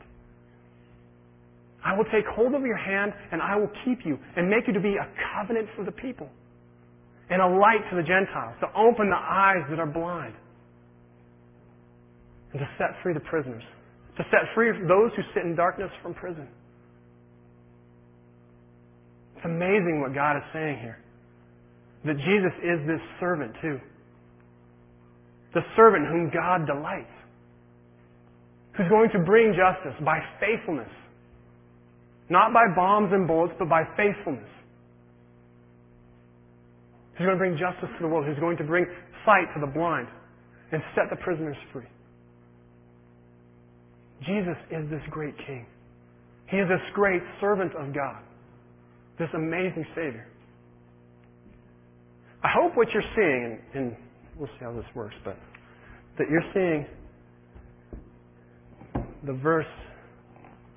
I 1.85 1.97
will 1.97 2.05
take 2.05 2.27
hold 2.27 2.55
of 2.55 2.63
your 2.63 2.77
hand 2.77 3.13
and 3.33 3.41
I 3.41 3.57
will 3.57 3.71
keep 3.85 4.05
you 4.05 4.19
and 4.37 4.51
make 4.51 4.67
you 4.67 4.75
to 4.75 4.81
be 4.81 4.97
a 4.97 5.09
covenant 5.35 5.69
for 5.77 5.85
the 5.85 5.93
people 5.93 6.29
and 7.31 7.41
a 7.41 7.47
light 7.47 7.81
to 7.91 7.97
the 7.97 8.03
Gentiles, 8.03 8.57
to 8.61 8.67
open 8.77 9.11
the 9.11 9.17
eyes 9.17 9.65
that 9.71 9.79
are 9.79 9.87
blind, 9.87 10.35
and 12.53 12.61
to 12.61 12.69
set 12.79 12.97
free 13.03 13.13
the 13.13 13.21
prisoners, 13.21 13.63
to 14.17 14.25
set 14.31 14.49
free 14.55 14.73
those 14.89 15.13
who 15.15 15.23
sit 15.35 15.45
in 15.45 15.55
darkness 15.55 15.91
from 16.03 16.15
prison. 16.15 16.49
It's 19.37 19.45
amazing 19.45 20.01
what 20.01 20.15
God 20.15 20.37
is 20.39 20.43
saying 20.53 20.79
here. 20.81 20.99
That 22.07 22.17
Jesus 22.17 22.55
is 22.65 22.87
this 22.87 23.01
servant 23.21 23.53
too. 23.61 23.79
The 25.55 25.61
servant 25.77 26.07
whom 26.07 26.31
God 26.33 26.67
delights. 26.67 27.13
Who's 28.77 28.89
going 28.89 29.11
to 29.11 29.19
bring 29.21 29.55
justice 29.57 29.97
by 30.05 30.21
faithfulness 30.41 30.91
not 32.31 32.53
by 32.53 32.67
bombs 32.75 33.11
and 33.13 33.27
bullets, 33.27 33.55
but 33.59 33.69
by 33.69 33.85
faithfulness. 33.97 34.49
He's 37.17 37.27
going 37.27 37.37
to 37.37 37.39
bring 37.39 37.59
justice 37.59 37.89
to 37.97 38.03
the 38.03 38.09
world. 38.09 38.27
He's 38.29 38.39
going 38.39 38.57
to 38.59 38.65
bring 38.65 38.87
sight 39.25 39.49
to 39.55 39.61
the 39.61 39.67
blind 39.67 40.09
and 40.71 40.83
set 40.95 41.05
the 41.11 41.17
prisoners 41.17 41.57
free. 41.73 41.89
Jesus 44.27 44.57
is 44.71 44.89
this 44.91 45.01
great 45.11 45.35
King. 45.47 45.67
He 46.51 46.59
is 46.59 46.69
this 46.69 46.85
great 46.95 47.23
servant 47.41 47.73
of 47.75 47.95
God, 47.95 48.23
this 49.19 49.29
amazing 49.35 49.87
Savior. 49.95 50.27
I 52.43 52.49
hope 52.55 52.77
what 52.77 52.89
you're 52.93 53.03
seeing, 53.17 53.59
and, 53.75 53.83
and 53.83 53.97
we'll 54.39 54.49
see 54.59 54.65
how 54.65 54.73
this 54.73 54.85
works, 54.95 55.15
but 55.25 55.37
that 56.19 56.29
you're 56.31 56.43
seeing 56.55 56.87
the 59.27 59.33
verse 59.33 59.67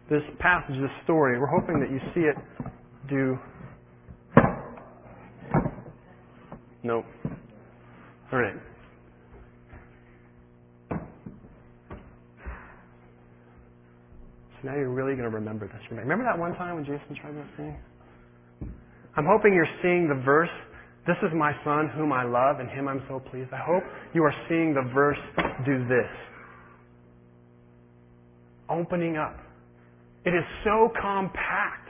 this 0.10 0.22
passage, 0.40 0.76
this 0.76 0.92
story. 1.04 1.40
We're 1.40 1.48
hoping 1.48 1.80
that 1.80 1.90
you 1.90 2.00
see 2.14 2.22
it 2.28 2.36
do. 3.10 3.38
Nope. 6.84 7.06
All 8.34 8.40
right. 8.40 8.56
So 10.90 10.98
now 14.64 14.76
you're 14.76 14.90
really 14.90 15.14
going 15.14 15.30
to 15.30 15.36
remember 15.36 15.68
this. 15.68 15.80
Remember 15.92 16.26
that 16.26 16.38
one 16.38 16.54
time 16.56 16.76
when 16.76 16.84
Jason 16.84 17.16
tried 17.22 17.36
that 17.36 17.48
thing? 17.56 17.78
I'm 19.16 19.26
hoping 19.26 19.54
you're 19.54 19.66
seeing 19.82 20.08
the 20.08 20.22
verse. 20.24 20.50
This 21.08 21.18
is 21.24 21.32
my 21.36 21.52
son 21.64 21.90
whom 21.96 22.14
I 22.14 22.24
love, 22.24 22.60
and 22.60 22.70
him 22.70 22.88
I'm 22.88 23.04
so 23.08 23.20
pleased. 23.20 23.50
I 23.52 23.62
hope 23.66 23.84
you 24.14 24.24
are 24.24 24.34
seeing 24.48 24.74
the 24.74 24.88
verse 24.94 25.18
do 25.66 25.88
this. 25.88 26.10
Opening 28.70 29.18
up 29.18 29.38
it 30.24 30.32
is 30.32 30.44
so 30.64 30.90
compact. 31.02 31.90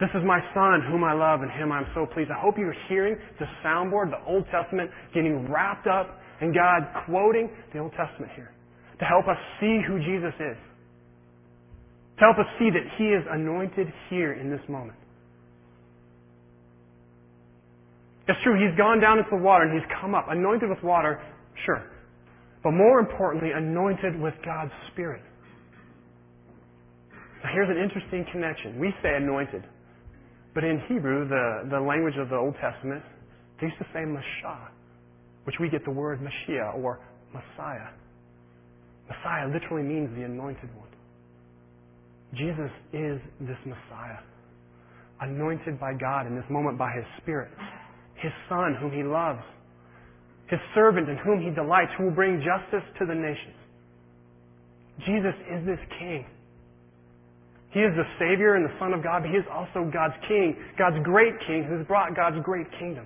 This 0.00 0.10
is 0.14 0.22
my 0.26 0.40
son 0.52 0.82
whom 0.90 1.04
I 1.04 1.14
love 1.14 1.40
and 1.40 1.50
him 1.50 1.72
I'm 1.72 1.86
so 1.94 2.04
pleased. 2.04 2.30
I 2.30 2.38
hope 2.38 2.56
you're 2.58 2.74
hearing 2.88 3.16
the 3.38 3.46
soundboard, 3.64 4.10
the 4.10 4.22
Old 4.26 4.44
Testament, 4.50 4.90
getting 5.14 5.50
wrapped 5.50 5.86
up 5.86 6.20
and 6.40 6.52
God 6.52 6.82
quoting 7.06 7.48
the 7.72 7.78
Old 7.78 7.92
Testament 7.92 8.32
here 8.34 8.50
to 8.98 9.04
help 9.04 9.26
us 9.28 9.38
see 9.60 9.80
who 9.86 9.98
Jesus 9.98 10.34
is. 10.40 10.58
To 12.18 12.20
help 12.20 12.38
us 12.38 12.46
see 12.58 12.68
that 12.70 12.84
He 12.98 13.04
is 13.04 13.24
anointed 13.30 13.88
here 14.10 14.34
in 14.34 14.50
this 14.50 14.60
moment. 14.68 14.98
It's 18.26 18.38
true, 18.42 18.56
He's 18.56 18.76
gone 18.78 19.00
down 19.00 19.18
into 19.18 19.30
the 19.30 19.42
water 19.42 19.64
and 19.64 19.72
He's 19.72 19.88
come 20.00 20.14
up. 20.14 20.26
Anointed 20.28 20.68
with 20.68 20.82
water, 20.82 21.20
sure. 21.66 21.82
But 22.62 22.72
more 22.72 22.98
importantly, 22.98 23.50
anointed 23.54 24.18
with 24.20 24.34
God's 24.44 24.72
Spirit. 24.92 25.22
Now 27.44 27.50
here's 27.52 27.68
an 27.68 27.76
interesting 27.76 28.24
connection. 28.32 28.80
We 28.80 28.92
say 29.02 29.16
anointed. 29.16 29.64
But 30.54 30.64
in 30.64 30.80
Hebrew, 30.88 31.28
the, 31.28 31.68
the 31.70 31.80
language 31.80 32.14
of 32.18 32.30
the 32.30 32.36
Old 32.36 32.54
Testament, 32.62 33.02
they 33.60 33.66
used 33.66 33.78
to 33.78 33.86
say 33.92 34.00
Mashah, 34.00 34.68
which 35.44 35.56
we 35.60 35.68
get 35.68 35.84
the 35.84 35.90
word 35.90 36.20
Mashiach 36.20 36.76
or 36.76 37.00
Messiah. 37.34 37.92
Messiah 39.08 39.46
literally 39.52 39.82
means 39.82 40.08
the 40.16 40.24
anointed 40.24 40.70
one. 40.76 40.88
Jesus 42.32 42.70
is 42.92 43.20
this 43.40 43.58
Messiah, 43.66 44.18
anointed 45.20 45.78
by 45.78 45.92
God 45.92 46.26
in 46.26 46.34
this 46.34 46.44
moment 46.48 46.78
by 46.78 46.90
His 46.96 47.04
Spirit, 47.22 47.50
His 48.24 48.32
Son 48.48 48.72
whom 48.80 48.88
He 48.90 49.04
loves, 49.04 49.44
His 50.48 50.60
servant 50.74 51.12
in 51.12 51.20
whom 51.20 51.44
He 51.44 51.52
delights, 51.52 51.92
who 52.00 52.08
will 52.08 52.16
bring 52.16 52.40
justice 52.40 52.84
to 52.98 53.04
the 53.04 53.14
nations. 53.14 53.60
Jesus 55.04 55.36
is 55.52 55.60
this 55.68 55.82
King 56.00 56.24
he 57.74 57.80
is 57.82 57.90
the 57.98 58.06
Savior 58.22 58.54
and 58.54 58.64
the 58.64 58.72
Son 58.78 58.94
of 58.94 59.02
God, 59.02 59.26
but 59.26 59.30
He 59.34 59.36
is 59.36 59.44
also 59.50 59.90
God's 59.90 60.14
King, 60.30 60.54
God's 60.78 61.02
great 61.02 61.34
King 61.44 61.66
who's 61.66 61.84
brought 61.90 62.14
God's 62.14 62.38
great 62.46 62.70
kingdom. 62.78 63.04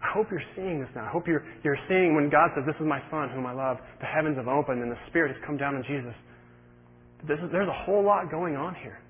I 0.00 0.14
hope 0.14 0.30
you're 0.30 0.46
seeing 0.54 0.78
this 0.78 0.88
now. 0.94 1.04
I 1.04 1.10
hope 1.10 1.26
you're, 1.26 1.42
you're 1.64 1.78
seeing 1.90 2.14
when 2.14 2.30
God 2.30 2.54
says, 2.54 2.62
This 2.64 2.78
is 2.78 2.86
my 2.86 3.02
Son 3.10 3.28
whom 3.34 3.44
I 3.44 3.52
love, 3.52 3.78
the 3.98 4.06
heavens 4.06 4.38
have 4.38 4.46
opened 4.46 4.80
and 4.80 4.90
the 4.90 5.02
Spirit 5.10 5.34
has 5.34 5.42
come 5.44 5.58
down 5.58 5.74
on 5.74 5.82
Jesus. 5.82 6.14
Is, 7.26 7.50
there's 7.50 7.68
a 7.68 7.84
whole 7.84 8.06
lot 8.06 8.30
going 8.30 8.54
on 8.54 8.76
here. 8.76 9.02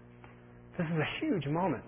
This 0.79 0.89
is 0.89 0.99
a 0.99 1.11
huge 1.21 1.47
moment. 1.47 1.85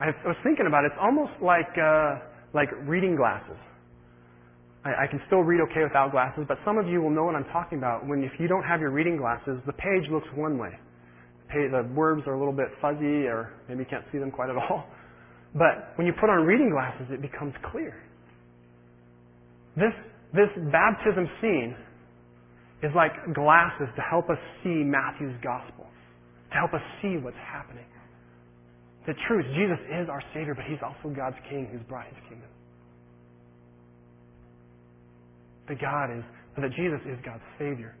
I 0.00 0.06
was 0.26 0.36
thinking 0.42 0.66
about 0.66 0.84
it. 0.84 0.92
It's 0.92 1.00
almost 1.00 1.32
like, 1.40 1.70
uh, 1.78 2.18
like 2.52 2.68
reading 2.86 3.16
glasses. 3.16 3.56
I, 4.84 5.04
I 5.04 5.06
can 5.06 5.20
still 5.26 5.40
read 5.40 5.60
okay 5.70 5.82
without 5.82 6.10
glasses, 6.10 6.44
but 6.46 6.58
some 6.64 6.78
of 6.78 6.86
you 6.86 7.00
will 7.00 7.10
know 7.10 7.24
what 7.24 7.34
I'm 7.34 7.48
talking 7.52 7.78
about 7.78 8.06
when 8.06 8.22
if 8.22 8.32
you 8.38 8.48
don't 8.48 8.64
have 8.64 8.80
your 8.80 8.90
reading 8.90 9.16
glasses, 9.16 9.58
the 9.66 9.72
page 9.72 10.10
looks 10.10 10.28
one 10.34 10.58
way. 10.58 10.72
The 11.52 11.88
words 11.94 12.22
are 12.26 12.34
a 12.34 12.38
little 12.38 12.52
bit 12.52 12.66
fuzzy 12.82 13.30
or 13.30 13.54
maybe 13.68 13.80
you 13.80 13.86
can't 13.88 14.04
see 14.10 14.18
them 14.18 14.30
quite 14.30 14.50
at 14.50 14.56
all. 14.56 14.84
But 15.54 15.94
when 15.96 16.06
you 16.06 16.12
put 16.12 16.28
on 16.30 16.44
reading 16.44 16.70
glasses, 16.70 17.06
it 17.10 17.22
becomes 17.22 17.54
clear. 17.70 17.94
This, 19.76 19.94
this 20.32 20.50
baptism 20.72 21.30
scene 21.40 21.76
is 22.82 22.90
like 22.96 23.12
glasses 23.34 23.86
to 23.94 24.02
help 24.02 24.30
us 24.30 24.38
see 24.62 24.82
Matthew's 24.82 25.38
gospel, 25.42 25.86
to 26.50 26.58
help 26.58 26.74
us 26.74 26.82
see 27.00 27.16
what's 27.22 27.38
happening. 27.38 27.86
The 29.06 29.14
truth, 29.28 29.44
Jesus 29.54 29.80
is 29.90 30.08
our 30.08 30.22
Savior, 30.32 30.54
but 30.54 30.64
He's 30.64 30.80
also 30.80 31.14
God's 31.14 31.36
King 31.50 31.68
who's 31.70 31.82
brought 31.88 32.06
His 32.06 32.18
kingdom 32.28 32.48
that 35.68 35.80
God 35.80 36.10
is, 36.12 36.24
that 36.56 36.72
Jesus 36.76 37.00
is 37.08 37.18
God's 37.24 37.44
Savior. 37.58 37.96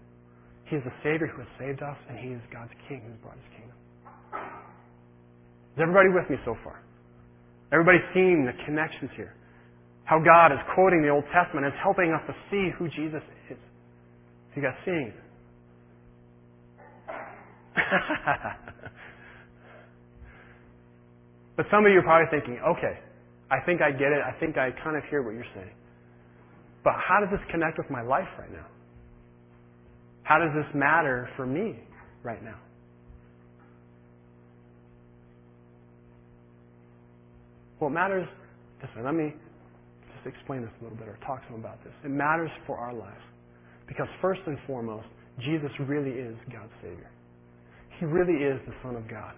He 0.66 0.76
is 0.76 0.84
the 0.84 0.92
Savior 1.02 1.28
who 1.28 1.40
has 1.40 1.50
saved 1.58 1.82
us, 1.82 1.96
and 2.08 2.18
He 2.18 2.28
is 2.32 2.40
God's 2.52 2.72
King 2.88 3.02
who's 3.04 3.20
brought 3.20 3.36
His 3.36 3.50
kingdom. 3.56 3.76
Is 5.76 5.80
everybody 5.80 6.08
with 6.12 6.28
me 6.30 6.36
so 6.44 6.56
far? 6.64 6.80
Everybody 7.72 7.98
seeing 8.12 8.44
the 8.44 8.52
connections 8.64 9.10
here? 9.16 9.34
How 10.04 10.20
God 10.20 10.52
is 10.52 10.60
quoting 10.74 11.02
the 11.02 11.08
Old 11.08 11.24
Testament 11.32 11.66
is 11.66 11.72
helping 11.82 12.12
us 12.12 12.20
to 12.28 12.34
see 12.50 12.70
who 12.78 12.88
Jesus 12.88 13.24
is. 13.50 13.56
You 14.54 14.62
guys 14.62 14.76
seeing 14.84 15.10
it? 15.10 15.24
but 21.56 21.66
some 21.70 21.86
of 21.86 21.92
you 21.92 21.98
are 21.98 22.02
probably 22.02 22.26
thinking, 22.30 22.58
okay, 22.62 22.98
I 23.50 23.60
think 23.64 23.80
I 23.80 23.90
get 23.92 24.10
it. 24.10 24.22
I 24.24 24.38
think 24.40 24.56
I 24.56 24.70
kind 24.82 24.96
of 24.96 25.02
hear 25.10 25.22
what 25.22 25.34
you're 25.34 25.52
saying. 25.54 25.74
But 26.82 26.94
how 26.96 27.20
does 27.20 27.30
this 27.30 27.40
connect 27.50 27.78
with 27.78 27.88
my 27.90 28.02
life 28.02 28.28
right 28.38 28.52
now? 28.52 28.66
How 30.24 30.38
does 30.38 30.50
this 30.54 30.66
matter 30.74 31.28
for 31.36 31.46
me 31.46 31.78
right 32.22 32.42
now? 32.42 32.56
Well, 37.78 37.90
it 37.90 37.94
matters. 37.94 38.26
Listen, 38.82 39.04
let 39.04 39.14
me 39.14 39.34
just 40.14 40.34
explain 40.34 40.62
this 40.62 40.70
a 40.80 40.84
little 40.84 40.96
bit 40.98 41.08
or 41.08 41.18
talk 41.26 41.44
to 41.46 41.52
them 41.52 41.60
about 41.60 41.82
this. 41.84 41.92
It 42.04 42.10
matters 42.10 42.50
for 42.66 42.78
our 42.78 42.94
lives. 42.94 43.20
Because 43.86 44.06
first 44.22 44.40
and 44.46 44.56
foremost, 44.66 45.06
Jesus 45.40 45.70
really 45.80 46.12
is 46.12 46.36
God's 46.50 46.72
Savior. 46.80 47.10
He 47.98 48.06
really 48.06 48.42
is 48.44 48.60
the 48.66 48.74
Son 48.82 48.96
of 48.96 49.08
God. 49.08 49.34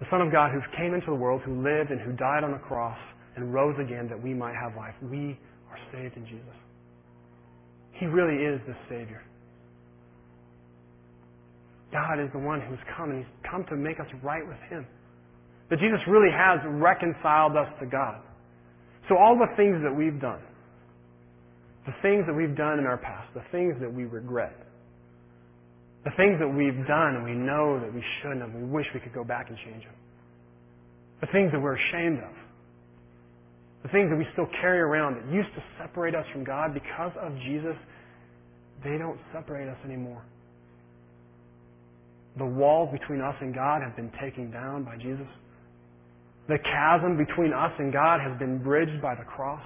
The 0.00 0.06
Son 0.10 0.20
of 0.20 0.30
God 0.30 0.52
who 0.52 0.60
came 0.76 0.94
into 0.94 1.06
the 1.06 1.14
world, 1.14 1.40
who 1.44 1.62
lived 1.62 1.90
and 1.90 2.00
who 2.00 2.12
died 2.12 2.44
on 2.44 2.52
the 2.52 2.58
cross 2.58 2.98
and 3.36 3.52
rose 3.52 3.76
again 3.80 4.08
that 4.08 4.20
we 4.20 4.34
might 4.34 4.54
have 4.54 4.76
life. 4.76 4.94
We 5.02 5.38
are 5.70 5.78
saved 5.92 6.16
in 6.16 6.24
Jesus. 6.26 6.56
He 7.92 8.06
really 8.06 8.44
is 8.44 8.60
the 8.66 8.76
Savior. 8.88 9.22
God 11.92 12.20
is 12.20 12.28
the 12.32 12.38
one 12.38 12.60
who's 12.60 12.78
come 12.96 13.10
and 13.10 13.24
He's 13.24 13.50
come 13.50 13.64
to 13.70 13.76
make 13.76 14.00
us 14.00 14.06
right 14.22 14.46
with 14.46 14.58
Him. 14.68 14.86
That 15.70 15.78
Jesus 15.78 16.00
really 16.08 16.30
has 16.30 16.60
reconciled 16.66 17.56
us 17.56 17.68
to 17.80 17.86
God. 17.86 18.20
So 19.08 19.16
all 19.16 19.36
the 19.38 19.54
things 19.56 19.80
that 19.82 19.94
we've 19.94 20.20
done, 20.20 20.42
the 21.86 21.94
things 22.02 22.24
that 22.26 22.34
we've 22.34 22.56
done 22.56 22.78
in 22.78 22.86
our 22.86 22.98
past, 22.98 23.32
the 23.34 23.44
things 23.50 23.74
that 23.80 23.92
we 23.92 24.04
regret, 24.04 24.65
the 26.06 26.14
things 26.14 26.38
that 26.38 26.46
we've 26.46 26.86
done 26.86 27.18
and 27.18 27.24
we 27.26 27.34
know 27.34 27.82
that 27.82 27.92
we 27.92 28.02
shouldn't 28.22 28.40
have, 28.40 28.54
we 28.54 28.62
wish 28.62 28.86
we 28.94 29.00
could 29.00 29.12
go 29.12 29.24
back 29.24 29.50
and 29.50 29.58
change 29.66 29.82
them. 29.82 29.98
The 31.20 31.26
things 31.34 31.50
that 31.50 31.58
we're 31.58 31.74
ashamed 31.74 32.22
of. 32.22 32.30
The 33.82 33.88
things 33.90 34.10
that 34.10 34.16
we 34.16 34.24
still 34.32 34.46
carry 34.62 34.78
around 34.78 35.18
that 35.18 35.34
used 35.34 35.50
to 35.56 35.62
separate 35.82 36.14
us 36.14 36.24
from 36.32 36.44
God 36.44 36.74
because 36.74 37.10
of 37.20 37.34
Jesus, 37.42 37.74
they 38.84 38.98
don't 38.98 39.18
separate 39.34 39.68
us 39.68 39.78
anymore. 39.84 40.22
The 42.38 42.46
walls 42.46 42.90
between 42.92 43.20
us 43.20 43.34
and 43.40 43.52
God 43.52 43.82
have 43.82 43.96
been 43.96 44.12
taken 44.22 44.52
down 44.52 44.84
by 44.84 44.96
Jesus. 44.98 45.26
The 46.46 46.58
chasm 46.62 47.16
between 47.18 47.52
us 47.52 47.72
and 47.80 47.92
God 47.92 48.20
has 48.20 48.38
been 48.38 48.62
bridged 48.62 49.02
by 49.02 49.16
the 49.16 49.24
cross. 49.24 49.64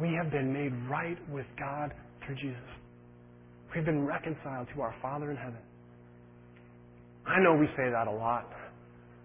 We 0.00 0.14
have 0.14 0.30
been 0.30 0.54
made 0.54 0.72
right 0.88 1.18
with 1.28 1.46
God 1.58 1.92
through 2.24 2.36
Jesus. 2.36 2.81
We've 3.74 3.84
been 3.84 4.04
reconciled 4.04 4.68
to 4.74 4.82
our 4.82 4.94
Father 5.00 5.30
in 5.30 5.36
heaven. 5.36 5.60
I 7.26 7.40
know 7.40 7.54
we 7.54 7.66
say 7.76 7.88
that 7.90 8.06
a 8.06 8.10
lot. 8.10 8.48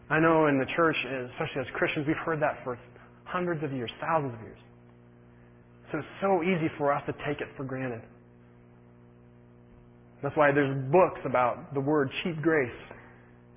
I 0.09 0.19
know 0.19 0.47
in 0.47 0.57
the 0.57 0.65
church, 0.75 0.95
especially 1.33 1.61
as 1.61 1.67
Christians, 1.75 2.05
we've 2.07 2.15
heard 2.25 2.41
that 2.41 2.63
for 2.63 2.79
hundreds 3.25 3.63
of 3.63 3.73
years, 3.73 3.91
thousands 3.99 4.33
of 4.35 4.41
years. 4.41 4.59
So 5.91 5.97
it's 5.99 6.07
so 6.21 6.43
easy 6.43 6.69
for 6.77 6.93
us 6.93 7.01
to 7.07 7.13
take 7.27 7.41
it 7.41 7.47
for 7.57 7.63
granted. 7.63 8.01
That's 10.23 10.35
why 10.35 10.51
there's 10.51 10.75
books 10.91 11.19
about 11.25 11.73
the 11.73 11.81
word 11.81 12.09
cheap 12.23 12.41
grace. 12.41 12.71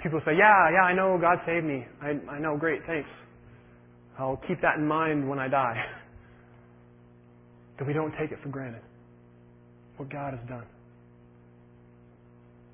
People 0.02 0.20
say, 0.24 0.32
yeah, 0.36 0.70
yeah, 0.72 0.82
I 0.82 0.94
know 0.94 1.18
God 1.20 1.38
saved 1.46 1.64
me. 1.64 1.86
I, 2.02 2.18
I 2.30 2.38
know, 2.38 2.56
great, 2.56 2.80
thanks. 2.86 3.08
I'll 4.18 4.40
keep 4.48 4.60
that 4.62 4.76
in 4.76 4.86
mind 4.86 5.28
when 5.28 5.38
I 5.38 5.48
die. 5.48 5.76
That 7.78 7.86
we 7.86 7.94
don't 7.94 8.12
take 8.20 8.30
it 8.30 8.36
for 8.42 8.50
granted. 8.50 8.82
What 9.96 10.10
God 10.12 10.34
has 10.34 10.46
done. 10.46 10.66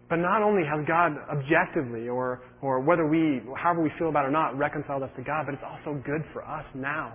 But 0.09 0.17
not 0.17 0.43
only 0.43 0.63
has 0.63 0.87
God 0.87 1.19
objectively, 1.31 2.09
or, 2.09 2.43
or 2.63 2.81
whether 2.81 3.07
we, 3.07 3.43
however 3.57 3.83
we 3.83 3.91
feel 3.99 4.09
about 4.09 4.25
it 4.25 4.29
or 4.29 4.31
not, 4.31 4.57
reconciled 4.57 5.03
us 5.03 5.11
to 5.17 5.23
God, 5.23 5.47
but 5.47 5.55
it's 5.55 5.67
also 5.67 6.01
good 6.07 6.23
for 6.33 6.47
us 6.47 6.65
now. 6.75 7.13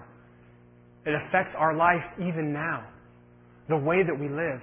It 1.05 1.13
affects 1.15 1.55
our 1.57 1.75
life 1.75 2.03
even 2.19 2.51
now. 2.51 2.85
The 3.69 3.77
way 3.77 4.03
that 4.03 4.17
we 4.17 4.27
live. 4.27 4.59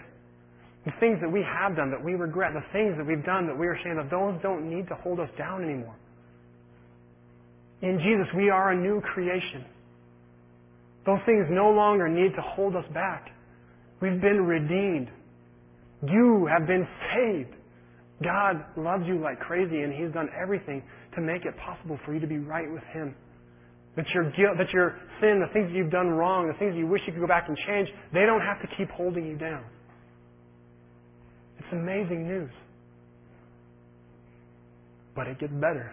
The 0.84 0.92
things 1.00 1.18
that 1.20 1.30
we 1.30 1.42
have 1.42 1.76
done 1.76 1.90
that 1.90 2.02
we 2.02 2.14
regret, 2.14 2.52
the 2.52 2.64
things 2.72 2.96
that 2.98 3.06
we've 3.06 3.24
done 3.24 3.46
that 3.46 3.56
we're 3.56 3.74
ashamed 3.74 3.98
of, 3.98 4.10
those 4.10 4.40
don't 4.42 4.68
need 4.68 4.86
to 4.88 4.94
hold 4.94 5.20
us 5.20 5.28
down 5.38 5.64
anymore. 5.64 5.96
In 7.80 7.98
Jesus, 7.98 8.26
we 8.36 8.50
are 8.50 8.72
a 8.72 8.76
new 8.76 9.00
creation. 9.00 9.64
Those 11.06 11.18
things 11.24 11.46
no 11.50 11.70
longer 11.70 12.08
need 12.08 12.34
to 12.36 12.42
hold 12.42 12.76
us 12.76 12.84
back. 12.92 13.30
We've 14.00 14.20
been 14.20 14.44
redeemed. 14.44 15.08
You 16.02 16.48
have 16.52 16.66
been 16.66 16.86
saved. 17.14 17.54
God 18.22 18.64
loves 18.76 19.04
you 19.06 19.20
like 19.20 19.38
crazy 19.38 19.82
and 19.82 19.92
He's 19.92 20.12
done 20.12 20.28
everything 20.34 20.82
to 21.14 21.20
make 21.20 21.44
it 21.44 21.54
possible 21.64 21.98
for 22.04 22.14
you 22.14 22.20
to 22.20 22.26
be 22.26 22.38
right 22.38 22.70
with 22.70 22.82
Him. 22.92 23.14
That 23.96 24.06
your 24.14 24.24
guilt, 24.30 24.58
that 24.58 24.70
your 24.72 24.98
sin, 25.20 25.40
the 25.40 25.52
things 25.52 25.70
that 25.70 25.76
you've 25.76 25.90
done 25.90 26.08
wrong, 26.08 26.46
the 26.46 26.58
things 26.58 26.74
you 26.76 26.86
wish 26.86 27.02
you 27.06 27.12
could 27.12 27.20
go 27.20 27.26
back 27.26 27.46
and 27.48 27.56
change, 27.66 27.88
they 28.12 28.26
don't 28.26 28.42
have 28.42 28.60
to 28.62 28.68
keep 28.76 28.90
holding 28.90 29.26
you 29.26 29.36
down. 29.36 29.64
It's 31.58 31.72
amazing 31.72 32.26
news. 32.26 32.50
But 35.14 35.26
it 35.26 35.38
gets 35.38 35.52
better. 35.52 35.90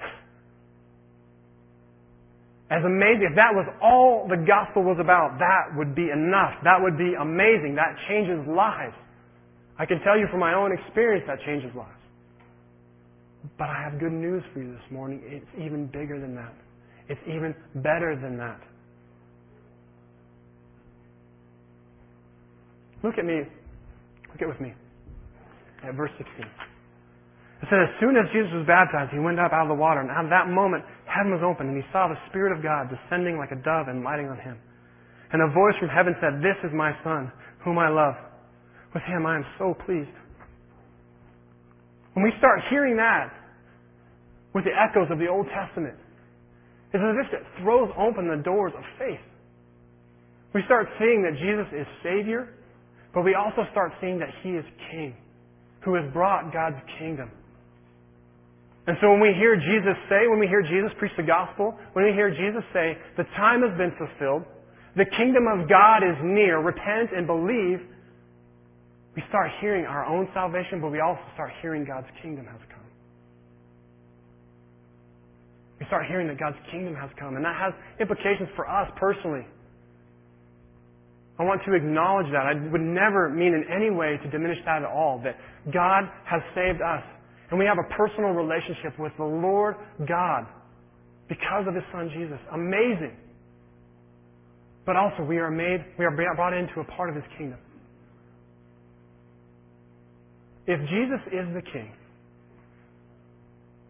As 2.69 2.81
amazing, 2.83 3.29
if 3.29 3.35
that 3.37 3.53
was 3.53 3.69
all 3.81 4.25
the 4.27 4.41
gospel 4.41 4.81
was 4.81 4.97
about, 4.99 5.37
that 5.37 5.77
would 5.77 5.93
be 5.93 6.09
enough. 6.09 6.57
That 6.63 6.81
would 6.81 6.97
be 6.97 7.13
amazing. 7.13 7.77
That 7.77 7.93
changes 8.09 8.41
lives. 8.49 8.97
I 9.77 9.85
can 9.85 9.99
tell 10.01 10.17
you 10.17 10.25
from 10.31 10.39
my 10.39 10.53
own 10.53 10.73
experience 10.73 11.25
that 11.27 11.37
changes 11.45 11.69
lives. 11.75 12.04
But 13.57 13.69
I 13.69 13.81
have 13.83 13.99
good 13.99 14.11
news 14.11 14.43
for 14.53 14.61
you 14.61 14.71
this 14.71 14.91
morning. 14.91 15.21
It's 15.25 15.45
even 15.57 15.87
bigger 15.87 16.19
than 16.19 16.35
that. 16.35 16.53
It's 17.07 17.21
even 17.27 17.53
better 17.75 18.17
than 18.19 18.37
that. 18.37 18.59
Look 23.03 23.17
at 23.19 23.25
me. 23.25 23.41
Look 24.33 24.41
at 24.41 24.47
with 24.47 24.59
me 24.59 24.73
at 25.83 25.93
verse 25.95 26.11
16. 26.17 26.41
It 26.41 27.67
said, 27.69 27.79
As 27.85 27.93
soon 28.01 28.17
as 28.17 28.25
Jesus 28.33 28.51
was 28.51 28.65
baptized, 28.67 29.13
he 29.13 29.21
went 29.21 29.39
up 29.39 29.53
out 29.53 29.69
of 29.69 29.71
the 29.71 29.79
water, 29.79 30.01
and 30.01 30.09
at 30.09 30.27
that 30.29 30.49
moment, 30.49 30.83
heaven 31.05 31.31
was 31.31 31.45
opened, 31.45 31.69
and 31.69 31.77
he 31.77 31.85
saw 31.93 32.09
the 32.09 32.19
Spirit 32.29 32.51
of 32.51 32.65
God 32.65 32.89
descending 32.89 33.37
like 33.37 33.53
a 33.53 33.59
dove 33.61 33.87
and 33.87 34.03
lighting 34.03 34.27
on 34.27 34.37
him. 34.41 34.57
And 35.31 35.41
a 35.41 35.49
voice 35.53 35.77
from 35.79 35.89
heaven 35.89 36.15
said, 36.21 36.41
This 36.41 36.57
is 36.65 36.73
my 36.73 36.91
Son, 37.03 37.31
whom 37.63 37.77
I 37.77 37.89
love. 37.89 38.15
With 38.93 39.03
him 39.03 39.25
I 39.25 39.37
am 39.37 39.45
so 39.57 39.75
pleased. 39.85 40.11
When 42.15 42.23
we 42.23 42.31
start 42.39 42.61
hearing 42.71 42.95
that 42.95 43.27
with 44.55 44.63
the 44.63 44.71
echoes 44.71 45.11
of 45.11 45.19
the 45.19 45.27
Old 45.27 45.47
Testament, 45.51 45.99
it's 46.95 47.03
as 47.03 47.15
if 47.27 47.33
it 47.35 47.43
throws 47.61 47.91
open 47.99 48.31
the 48.31 48.41
doors 48.41 48.71
of 48.71 48.83
faith. 48.97 49.19
We 50.55 50.63
start 50.63 50.87
seeing 50.97 51.27
that 51.27 51.35
Jesus 51.35 51.67
is 51.75 51.85
Savior, 52.01 52.55
but 53.13 53.27
we 53.27 53.35
also 53.35 53.67
start 53.71 53.91
seeing 53.99 54.17
that 54.19 54.31
He 54.41 54.55
is 54.55 54.63
King, 54.91 55.13
who 55.83 55.95
has 55.95 56.07
brought 56.13 56.53
God's 56.53 56.79
kingdom. 56.97 57.29
And 58.87 58.95
so 59.01 59.11
when 59.11 59.19
we 59.19 59.35
hear 59.35 59.59
Jesus 59.59 59.99
say, 60.07 60.31
when 60.31 60.39
we 60.39 60.47
hear 60.47 60.61
Jesus 60.63 60.95
preach 60.97 61.11
the 61.17 61.27
gospel, 61.27 61.75
when 61.91 62.05
we 62.05 62.13
hear 62.13 62.31
Jesus 62.31 62.63
say, 62.71 62.95
the 63.17 63.27
time 63.35 63.59
has 63.59 63.75
been 63.75 63.91
fulfilled, 63.99 64.47
the 64.95 65.09
kingdom 65.19 65.51
of 65.51 65.67
God 65.67 65.99
is 65.99 66.15
near, 66.23 66.63
repent 66.63 67.11
and 67.11 67.27
believe, 67.27 67.83
we 69.15 69.23
start 69.29 69.49
hearing 69.61 69.85
our 69.85 70.05
own 70.05 70.27
salvation, 70.33 70.81
but 70.81 70.91
we 70.91 70.99
also 70.99 71.23
start 71.33 71.51
hearing 71.61 71.85
God's 71.85 72.07
kingdom 72.21 72.45
has 72.45 72.59
come. 72.69 72.83
We 75.79 75.85
start 75.87 76.05
hearing 76.07 76.27
that 76.27 76.39
God's 76.39 76.57
kingdom 76.71 76.95
has 76.95 77.09
come, 77.19 77.35
and 77.35 77.43
that 77.43 77.55
has 77.55 77.73
implications 77.99 78.49
for 78.55 78.67
us 78.67 78.91
personally. 78.99 79.47
I 81.39 81.43
want 81.43 81.61
to 81.67 81.73
acknowledge 81.73 82.27
that. 82.31 82.47
I 82.47 82.55
would 82.71 82.81
never 82.81 83.29
mean 83.29 83.53
in 83.53 83.65
any 83.67 83.91
way 83.91 84.17
to 84.23 84.29
diminish 84.31 84.57
that 84.65 84.83
at 84.83 84.87
all, 84.87 85.21
that 85.23 85.35
God 85.71 86.07
has 86.23 86.41
saved 86.55 86.81
us. 86.81 87.03
And 87.51 87.59
we 87.59 87.65
have 87.65 87.77
a 87.77 87.87
personal 87.95 88.31
relationship 88.31 88.97
with 88.97 89.11
the 89.17 89.25
Lord 89.25 89.75
God 90.07 90.47
because 91.27 91.67
of 91.67 91.75
His 91.75 91.83
Son 91.91 92.09
Jesus. 92.13 92.39
Amazing. 92.53 93.15
But 94.85 94.95
also 94.95 95.23
we 95.23 95.37
are 95.37 95.51
made, 95.51 95.83
we 95.99 96.05
are 96.05 96.15
brought 96.35 96.53
into 96.53 96.79
a 96.79 96.85
part 96.95 97.09
of 97.09 97.15
His 97.15 97.25
kingdom. 97.37 97.59
If 100.67 100.79
Jesus 100.89 101.21
is 101.27 101.53
the 101.53 101.61
King 101.61 101.91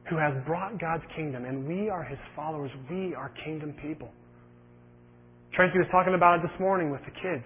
who 0.10 0.18
has 0.18 0.34
brought 0.46 0.80
God's 0.80 1.04
kingdom 1.16 1.46
and 1.46 1.68
we 1.68 1.90
are 1.90 2.04
His 2.04 2.20
followers, 2.36 2.72
we 2.90 3.16
are 3.16 3.32
kingdom 3.44 3.74
people. 3.82 4.10
Tracy 5.54 5.78
was 5.78 5.88
talking 5.92 6.16
about 6.16 6.40
it 6.40 6.42
this 6.44 6.60
morning 6.60 6.92
with 6.92 7.02
the 7.06 7.12
kids. 7.12 7.46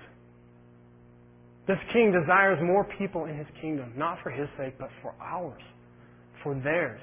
This 1.67 1.77
king 1.93 2.11
desires 2.11 2.57
more 2.63 2.87
people 2.97 3.25
in 3.25 3.37
his 3.37 3.45
kingdom, 3.61 3.93
not 3.95 4.17
for 4.23 4.31
his 4.31 4.47
sake, 4.57 4.73
but 4.79 4.89
for 5.03 5.13
ours 5.21 5.61
for 6.43 6.55
theirs, 6.55 7.01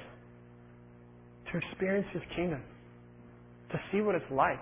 to 1.53 1.59
experience 1.59 2.07
His 2.12 2.23
kingdom, 2.35 2.62
to 3.71 3.79
see 3.93 4.01
what 4.01 4.15
it's 4.15 4.31
like. 4.31 4.61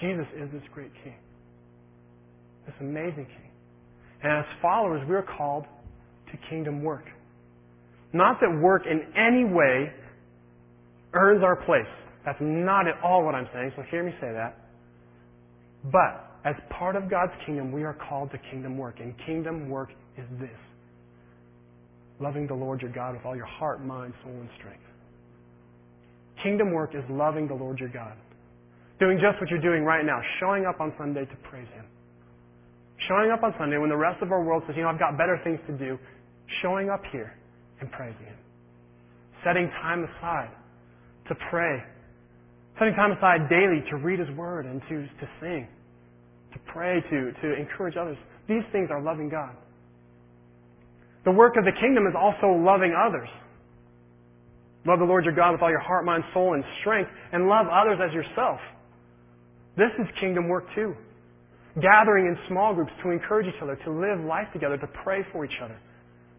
Jesus 0.00 0.26
is 0.36 0.50
this 0.52 0.62
great 0.74 0.90
King, 1.04 1.14
amazing 2.82 3.26
King. 3.26 3.50
And 4.22 4.32
as 4.32 4.44
followers, 4.60 5.02
we're 5.08 5.26
called 5.36 5.64
to 6.30 6.38
kingdom 6.50 6.82
work. 6.82 7.04
Not 8.12 8.38
that 8.40 8.60
work 8.62 8.82
in 8.90 9.00
any 9.16 9.44
way 9.44 9.92
earns 11.14 11.42
our 11.42 11.56
place. 11.56 11.90
That's 12.24 12.38
not 12.40 12.86
at 12.86 12.94
all 13.02 13.24
what 13.24 13.34
I'm 13.34 13.48
saying, 13.52 13.72
so 13.76 13.82
hear 13.90 14.04
me 14.04 14.12
say 14.20 14.32
that. 14.32 14.58
But 15.90 16.30
as 16.44 16.54
part 16.78 16.96
of 16.96 17.10
God's 17.10 17.32
kingdom, 17.46 17.72
we 17.72 17.84
are 17.84 17.96
called 18.08 18.30
to 18.32 18.38
kingdom 18.50 18.78
work. 18.78 18.96
And 19.00 19.14
kingdom 19.26 19.68
work 19.68 19.90
is 20.16 20.24
this 20.38 20.50
loving 22.20 22.46
the 22.46 22.54
Lord 22.54 22.80
your 22.80 22.92
God 22.92 23.16
with 23.16 23.26
all 23.26 23.34
your 23.34 23.46
heart, 23.46 23.84
mind, 23.84 24.14
soul, 24.22 24.32
and 24.32 24.48
strength. 24.58 24.84
Kingdom 26.42 26.72
work 26.72 26.94
is 26.94 27.02
loving 27.10 27.48
the 27.48 27.54
Lord 27.54 27.80
your 27.80 27.88
God. 27.88 28.14
Doing 29.00 29.18
just 29.18 29.40
what 29.40 29.50
you're 29.50 29.60
doing 29.60 29.82
right 29.82 30.04
now, 30.04 30.20
showing 30.38 30.64
up 30.64 30.80
on 30.80 30.92
Sunday 30.98 31.24
to 31.24 31.36
praise 31.50 31.66
Him. 31.74 31.84
Showing 33.08 33.30
up 33.30 33.42
on 33.42 33.54
Sunday 33.58 33.78
when 33.78 33.88
the 33.88 33.96
rest 33.96 34.22
of 34.22 34.30
our 34.30 34.42
world 34.42 34.62
says, 34.66 34.76
you 34.76 34.82
know, 34.82 34.88
I've 34.88 34.98
got 34.98 35.18
better 35.18 35.40
things 35.42 35.58
to 35.66 35.72
do. 35.76 35.98
Showing 36.62 36.90
up 36.90 37.02
here 37.10 37.34
and 37.80 37.90
praising 37.90 38.26
Him. 38.26 38.36
Setting 39.44 39.70
time 39.82 40.04
aside 40.04 40.50
to 41.28 41.34
pray. 41.50 41.82
Setting 42.78 42.94
time 42.94 43.12
aside 43.12 43.48
daily 43.48 43.82
to 43.90 43.96
read 43.96 44.18
His 44.18 44.30
Word 44.36 44.66
and 44.66 44.80
to, 44.88 45.02
to 45.02 45.26
sing, 45.40 45.66
to 46.52 46.58
pray, 46.72 47.00
to, 47.10 47.32
to 47.42 47.54
encourage 47.58 47.96
others. 47.96 48.16
These 48.48 48.62
things 48.72 48.88
are 48.90 49.02
loving 49.02 49.28
God. 49.28 49.54
The 51.24 51.32
work 51.32 51.56
of 51.56 51.64
the 51.64 51.72
kingdom 51.80 52.06
is 52.06 52.14
also 52.18 52.48
loving 52.52 52.94
others. 52.94 53.28
Love 54.84 54.98
the 54.98 55.04
Lord 55.04 55.24
your 55.24 55.34
God 55.34 55.52
with 55.52 55.62
all 55.62 55.70
your 55.70 55.80
heart, 55.80 56.04
mind, 56.04 56.24
soul, 56.34 56.54
and 56.54 56.64
strength, 56.80 57.10
and 57.32 57.46
love 57.46 57.66
others 57.70 57.98
as 58.02 58.12
yourself. 58.12 58.58
This 59.76 59.90
is 59.98 60.06
kingdom 60.20 60.48
work 60.48 60.64
too. 60.74 60.94
Gathering 61.80 62.26
in 62.26 62.36
small 62.48 62.74
groups 62.74 62.92
to 63.02 63.10
encourage 63.10 63.46
each 63.46 63.62
other, 63.62 63.76
to 63.84 63.90
live 63.90 64.20
life 64.28 64.46
together, 64.52 64.76
to 64.76 64.88
pray 65.02 65.24
for 65.32 65.44
each 65.44 65.56
other, 65.62 65.78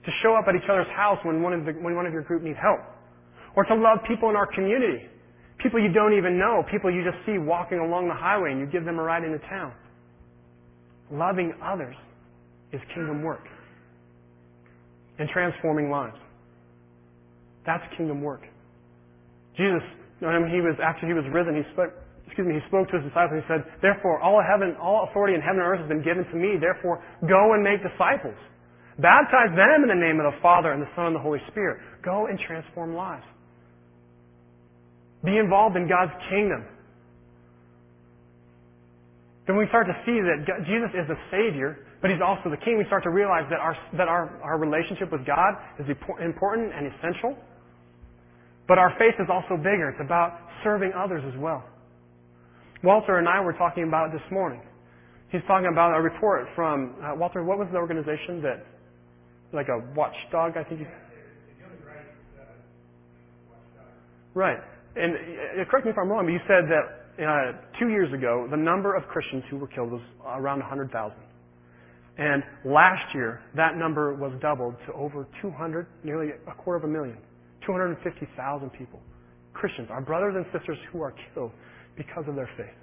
to 0.06 0.12
show 0.22 0.36
up 0.36 0.46
at 0.48 0.56
each 0.56 0.69
other's 0.69 0.89
house 0.96 1.17
when 1.24 1.41
one 1.41 1.54
of, 1.54 1.65
the, 1.65 1.72
when 1.82 1.96
one 1.96 2.06
of 2.06 2.13
your 2.13 2.22
group 2.22 2.43
needs 2.43 2.60
help, 2.62 2.80
or 3.56 3.65
to 3.65 3.74
love 3.74 4.00
people 4.08 4.30
in 4.30 4.36
our 4.36 4.46
community, 4.46 5.10
people 5.58 5.82
you 5.82 5.91
don't 5.91 6.13
even 6.13 6.38
know, 6.38 6.63
people 6.69 6.91
you 6.91 7.04
just 7.04 7.17
see 7.26 7.39
walking 7.39 7.80
along 7.80 8.08
the 8.08 8.13
highway 8.13 8.52
and 8.52 8.60
you 8.60 8.67
give 8.67 8.86
them 8.86 9.00
a 9.00 9.04
ride 9.04 9.24
into 9.24 9.39
town. 9.50 9.74
Loving 11.12 11.54
others 11.63 11.96
is 12.72 12.82
kingdom 12.93 13.24
work 13.24 13.46
and 15.17 15.30
transforming 15.30 15.89
lives. 15.89 16.17
That's 17.65 17.84
kingdom 17.98 18.22
work. 18.22 18.41
Jesus, 19.58 19.82
when 20.19 20.50
he 20.50 20.62
was 20.62 20.76
after 20.84 21.08
he 21.08 21.13
was 21.13 21.24
risen, 21.32 21.56
he 21.56 21.63
spoke. 21.74 21.93
Excuse 22.28 22.48
me. 22.48 22.56
He 22.56 22.66
spoke 22.68 22.90
to 22.90 22.98
his 22.98 23.06
disciples. 23.06 23.38
and 23.38 23.42
He 23.44 23.48
said, 23.50 23.62
"Therefore, 23.82 24.20
all 24.20 24.42
heaven, 24.42 24.76
all 24.82 25.06
authority 25.10 25.36
in 25.36 25.42
heaven 25.42 25.62
and 25.62 25.68
earth 25.68 25.80
has 25.80 25.90
been 25.90 26.04
given 26.04 26.26
to 26.26 26.36
me. 26.36 26.58
Therefore, 26.58 27.04
go 27.28 27.54
and 27.54 27.64
make 27.64 27.84
disciples. 27.84 28.38
Baptize 29.00 29.50
them 29.58 29.84
in 29.84 29.90
the 29.90 29.98
name 29.98 30.20
of 30.22 30.32
the 30.32 30.38
Father 30.42 30.72
and 30.72 30.82
the 30.82 30.90
Son 30.96 31.08
and 31.14 31.16
the 31.16 31.24
Holy 31.24 31.42
Spirit. 31.50 31.82
Go 32.06 32.28
and 32.28 32.40
transform 32.40 32.94
lives. 32.94 33.26
Be 35.24 35.38
involved 35.38 35.76
in 35.76 35.88
God's 35.88 36.14
kingdom. 36.30 36.66
Then 39.48 39.58
we 39.58 39.68
start 39.68 39.88
to 39.88 39.98
see 40.06 40.20
that 40.24 40.46
Jesus 40.66 40.92
is 40.96 41.08
the 41.08 41.20
Savior, 41.32 41.80
but 42.02 42.12
He's 42.12 42.22
also 42.22 42.50
the 42.50 42.60
King. 42.64 42.78
We 42.78 42.86
start 42.86 43.04
to 43.04 43.10
realize 43.10 43.44
that 43.50 43.60
our, 43.60 43.76
that 43.98 44.08
our, 44.08 44.40
our 44.44 44.58
relationship 44.58 45.12
with 45.12 45.26
God 45.26 45.56
is 45.80 45.88
important 45.90 46.72
and 46.72 46.88
essential. 46.88 47.36
But 48.68 48.78
our 48.78 48.94
faith 49.00 49.16
is 49.20 49.28
also 49.28 49.58
bigger. 49.58 49.90
It's 49.90 50.04
about 50.04 50.40
serving 50.64 50.94
others 50.96 51.24
as 51.28 51.38
well. 51.40 51.64
Walter 52.84 53.17
and 53.17 53.28
I 53.28 53.39
were 53.39 53.54
talking 53.54 53.88
about 53.88 54.12
this 54.12 54.22
morning. 54.30 54.62
He's 55.32 55.41
talking 55.48 55.69
about 55.72 55.98
a 55.98 56.02
report 56.02 56.48
from 56.54 56.96
uh, 57.02 57.15
Walter. 57.15 57.43
What 57.43 57.58
was 57.58 57.67
the 57.72 57.78
organization 57.78 58.41
that, 58.43 58.65
like 59.54 59.67
a 59.69 59.80
watchdog? 59.96 60.58
I 60.58 60.63
think. 60.67 60.82
You, 60.82 60.88
right. 64.36 64.58
And 64.96 65.15
uh, 65.15 65.65
correct 65.72 65.86
me 65.86 65.91
if 65.91 65.98
I'm 65.98 66.10
wrong, 66.10 66.26
but 66.26 66.34
you 66.34 66.43
said 66.46 66.69
that 66.69 67.04
uh, 67.24 67.80
two 67.80 67.89
years 67.89 68.13
ago, 68.13 68.48
the 68.52 68.58
number 68.58 68.96
of 68.96 69.04
Christians 69.08 69.43
who 69.50 69.58
were 69.58 69.67
killed 69.67 69.91
was 69.91 70.02
around 70.28 70.60
100,000. 70.60 71.17
And 72.17 72.43
last 72.65 73.15
year, 73.15 73.41
that 73.56 73.76
number 73.76 74.13
was 74.13 74.34
doubled 74.39 74.76
to 74.86 74.93
over 74.93 75.28
200, 75.41 75.88
nearly 76.04 76.30
a 76.48 76.54
quarter 76.54 76.78
of 76.78 76.84
a 76.84 76.93
million. 76.93 77.17
250,000 77.65 78.69
people. 78.72 79.00
Christians, 79.54 79.88
our 79.89 80.02
brothers 80.02 80.36
and 80.36 80.46
sisters 80.54 80.78
who 80.91 81.02
are 81.02 81.13
killed 81.34 81.52
because 81.98 82.26
of 82.28 82.36
their 82.36 82.50
faith. 82.58 82.76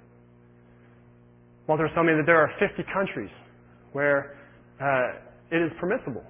Walter 1.67 1.83
was 1.83 1.91
telling 1.93 2.07
me 2.07 2.13
that 2.17 2.25
there 2.25 2.39
are 2.39 2.49
50 2.59 2.83
countries 2.93 3.29
where 3.93 4.37
uh, 4.81 5.55
it 5.55 5.61
is 5.61 5.71
permissible, 5.79 6.23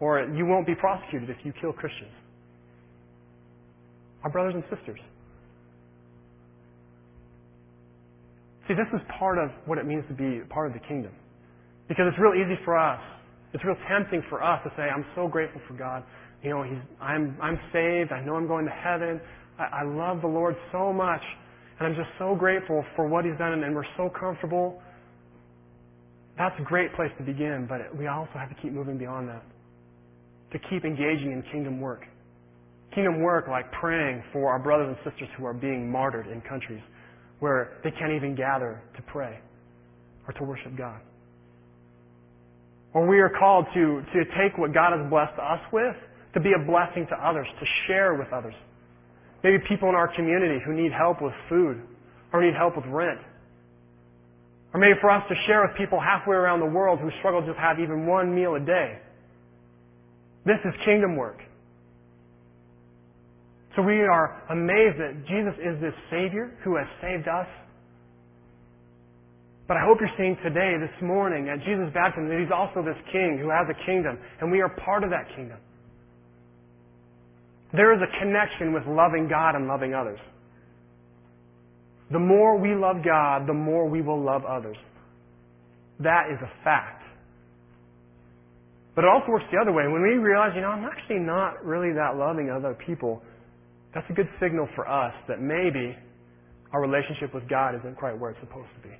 or 0.00 0.22
you 0.34 0.46
won't 0.46 0.66
be 0.66 0.74
prosecuted 0.74 1.30
if 1.30 1.36
you 1.44 1.52
kill 1.60 1.72
Christians. 1.72 2.12
Our 4.24 4.30
brothers 4.30 4.54
and 4.54 4.64
sisters. 4.74 4.98
See, 8.66 8.74
this 8.74 8.88
is 8.92 9.00
part 9.18 9.38
of 9.38 9.50
what 9.66 9.78
it 9.78 9.86
means 9.86 10.04
to 10.08 10.14
be 10.14 10.40
part 10.50 10.66
of 10.66 10.74
the 10.74 10.86
kingdom. 10.86 11.12
Because 11.88 12.04
it's 12.08 12.18
real 12.18 12.34
easy 12.34 12.60
for 12.64 12.76
us. 12.76 13.00
It's 13.54 13.64
real 13.64 13.76
tempting 13.88 14.22
for 14.28 14.42
us 14.42 14.60
to 14.64 14.70
say, 14.76 14.82
I'm 14.82 15.06
so 15.14 15.26
grateful 15.26 15.60
for 15.66 15.74
God. 15.74 16.04
You 16.42 16.50
know, 16.50 16.62
he's, 16.62 16.78
I'm, 17.00 17.36
I'm 17.40 17.58
saved. 17.72 18.12
I 18.12 18.22
know 18.24 18.36
I'm 18.36 18.46
going 18.46 18.66
to 18.66 18.70
heaven. 18.70 19.20
I, 19.58 19.80
I 19.80 19.82
love 19.84 20.20
the 20.20 20.28
Lord 20.28 20.54
so 20.70 20.92
much. 20.92 21.22
And 21.78 21.86
I'm 21.86 21.94
just 21.94 22.10
so 22.18 22.34
grateful 22.34 22.84
for 22.96 23.06
what 23.06 23.24
He's 23.24 23.36
done, 23.38 23.52
and, 23.52 23.64
and 23.64 23.74
we're 23.74 23.84
so 23.96 24.10
comfortable. 24.18 24.80
That's 26.36 26.54
a 26.60 26.64
great 26.64 26.94
place 26.94 27.10
to 27.18 27.24
begin, 27.24 27.66
but 27.68 27.96
we 27.96 28.06
also 28.06 28.32
have 28.34 28.48
to 28.48 28.56
keep 28.62 28.72
moving 28.72 28.98
beyond 28.98 29.28
that. 29.28 29.42
To 30.52 30.58
keep 30.70 30.84
engaging 30.84 31.32
in 31.32 31.42
kingdom 31.52 31.80
work. 31.80 32.02
Kingdom 32.94 33.20
work 33.20 33.48
like 33.48 33.70
praying 33.72 34.22
for 34.32 34.50
our 34.50 34.58
brothers 34.58 34.96
and 34.96 35.12
sisters 35.12 35.28
who 35.36 35.44
are 35.44 35.54
being 35.54 35.90
martyred 35.90 36.26
in 36.26 36.40
countries 36.42 36.82
where 37.40 37.78
they 37.84 37.90
can't 37.90 38.12
even 38.12 38.34
gather 38.34 38.82
to 38.96 39.02
pray 39.02 39.38
or 40.26 40.32
to 40.34 40.44
worship 40.44 40.76
God. 40.76 41.00
Or 42.94 43.06
we 43.06 43.20
are 43.20 43.30
called 43.38 43.66
to, 43.74 44.02
to 44.14 44.24
take 44.40 44.56
what 44.56 44.72
God 44.72 44.98
has 44.98 45.08
blessed 45.10 45.38
us 45.38 45.60
with 45.72 45.94
to 46.34 46.40
be 46.40 46.50
a 46.52 46.66
blessing 46.66 47.06
to 47.08 47.16
others, 47.16 47.46
to 47.58 47.66
share 47.86 48.14
with 48.14 48.28
others. 48.32 48.54
Maybe 49.42 49.58
people 49.68 49.88
in 49.88 49.94
our 49.94 50.14
community 50.14 50.58
who 50.66 50.74
need 50.74 50.92
help 50.92 51.22
with 51.22 51.32
food 51.48 51.80
or 52.32 52.42
need 52.42 52.54
help 52.54 52.76
with 52.76 52.86
rent. 52.86 53.20
Or 54.74 54.80
maybe 54.80 54.94
for 55.00 55.10
us 55.10 55.22
to 55.28 55.34
share 55.46 55.62
with 55.62 55.76
people 55.78 55.98
halfway 56.00 56.36
around 56.36 56.60
the 56.60 56.66
world 56.66 56.98
who 56.98 57.08
struggle 57.20 57.40
to 57.40 57.54
have 57.54 57.78
even 57.78 58.06
one 58.06 58.34
meal 58.34 58.54
a 58.56 58.60
day. 58.60 58.98
This 60.44 60.58
is 60.64 60.72
kingdom 60.84 61.16
work. 61.16 61.38
So 63.76 63.82
we 63.82 64.00
are 64.02 64.42
amazed 64.50 64.98
that 64.98 65.24
Jesus 65.28 65.54
is 65.62 65.80
this 65.80 65.94
Savior 66.10 66.50
who 66.64 66.76
has 66.76 66.86
saved 67.00 67.28
us. 67.28 67.46
But 69.68 69.76
I 69.76 69.84
hope 69.84 69.98
you're 70.00 70.10
seeing 70.16 70.36
today, 70.42 70.74
this 70.80 70.96
morning, 71.04 71.48
at 71.48 71.60
Jesus' 71.60 71.92
baptism, 71.92 72.28
that 72.28 72.40
He's 72.40 72.50
also 72.50 72.80
this 72.82 72.96
King 73.12 73.38
who 73.38 73.52
has 73.52 73.68
a 73.68 73.76
kingdom, 73.84 74.18
and 74.40 74.50
we 74.50 74.60
are 74.60 74.72
part 74.82 75.04
of 75.04 75.10
that 75.10 75.28
kingdom. 75.36 75.58
There 77.72 77.94
is 77.94 78.00
a 78.00 78.18
connection 78.18 78.72
with 78.72 78.84
loving 78.86 79.28
God 79.28 79.54
and 79.54 79.66
loving 79.66 79.94
others. 79.94 80.18
The 82.10 82.18
more 82.18 82.58
we 82.58 82.74
love 82.74 83.04
God, 83.04 83.46
the 83.46 83.54
more 83.54 83.88
we 83.88 84.00
will 84.00 84.22
love 84.22 84.42
others. 84.44 84.76
That 86.00 86.32
is 86.32 86.38
a 86.40 86.64
fact. 86.64 87.02
But 88.94 89.04
it 89.04 89.10
also 89.10 89.30
works 89.30 89.44
the 89.52 89.58
other 89.60 89.72
way. 89.72 89.84
When 89.84 90.02
we 90.02 90.16
realize, 90.16 90.52
you 90.54 90.62
know, 90.62 90.68
I'm 90.68 90.84
actually 90.84 91.20
not 91.20 91.64
really 91.64 91.92
that 91.92 92.16
loving 92.16 92.50
other 92.50 92.76
people, 92.86 93.22
that's 93.94 94.06
a 94.10 94.12
good 94.14 94.28
signal 94.40 94.68
for 94.74 94.88
us 94.88 95.12
that 95.28 95.40
maybe 95.40 95.94
our 96.72 96.80
relationship 96.80 97.34
with 97.34 97.48
God 97.48 97.74
isn't 97.76 97.96
quite 97.96 98.18
where 98.18 98.30
it's 98.30 98.40
supposed 98.40 98.68
to 98.74 98.88
be. 98.88 98.94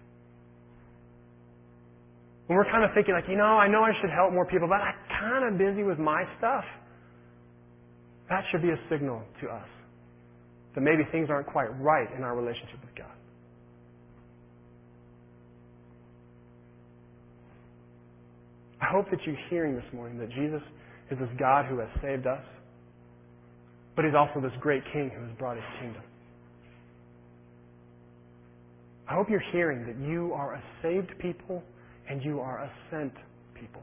When 2.47 2.57
we're 2.57 2.71
kind 2.71 2.85
of 2.85 2.91
thinking 2.95 3.15
like, 3.15 3.29
you 3.29 3.37
know, 3.37 3.59
I 3.59 3.69
know 3.69 3.83
I 3.83 3.93
should 4.01 4.11
help 4.11 4.33
more 4.33 4.47
people, 4.47 4.69
but 4.69 4.81
I'm 4.81 4.95
kind 5.21 5.53
of 5.53 5.59
busy 5.59 5.83
with 5.83 5.99
my 5.99 6.25
stuff. 6.39 6.65
That 8.29 8.45
should 8.51 8.63
be 8.63 8.71
a 8.71 8.79
signal 8.91 9.23
to 9.43 9.49
us 9.49 9.69
that 10.75 10.81
maybe 10.83 11.03
things 11.11 11.29
aren't 11.31 11.47
quite 11.47 11.69
right 11.81 12.09
in 12.17 12.23
our 12.23 12.37
relationship 12.37 12.81
with 12.81 12.95
God. 12.97 13.07
I 18.81 18.87
hope 18.87 19.11
that 19.11 19.19
you're 19.27 19.37
hearing 19.51 19.75
this 19.75 19.93
morning 19.93 20.19
that 20.19 20.31
Jesus 20.31 20.63
is 21.11 21.19
this 21.19 21.29
God 21.39 21.67
who 21.67 21.79
has 21.79 21.89
saved 22.03 22.27
us 22.27 22.43
but 23.99 24.05
he's 24.05 24.15
also 24.15 24.41
this 24.41 24.53
great 24.61 24.85
king 24.93 25.11
who 25.13 25.27
has 25.27 25.37
brought 25.39 25.57
his 25.57 25.65
kingdom. 25.81 26.03
I 29.09 29.15
hope 29.15 29.29
you're 29.29 29.43
hearing 29.51 29.85
that 29.87 29.99
you 30.09 30.33
are 30.35 30.55
a 30.55 30.63
saved 30.85 31.19
people 31.19 31.65
and 32.09 32.23
you 32.23 32.39
are 32.39 32.59
a 32.59 32.71
sent 32.93 33.13
people. 33.59 33.83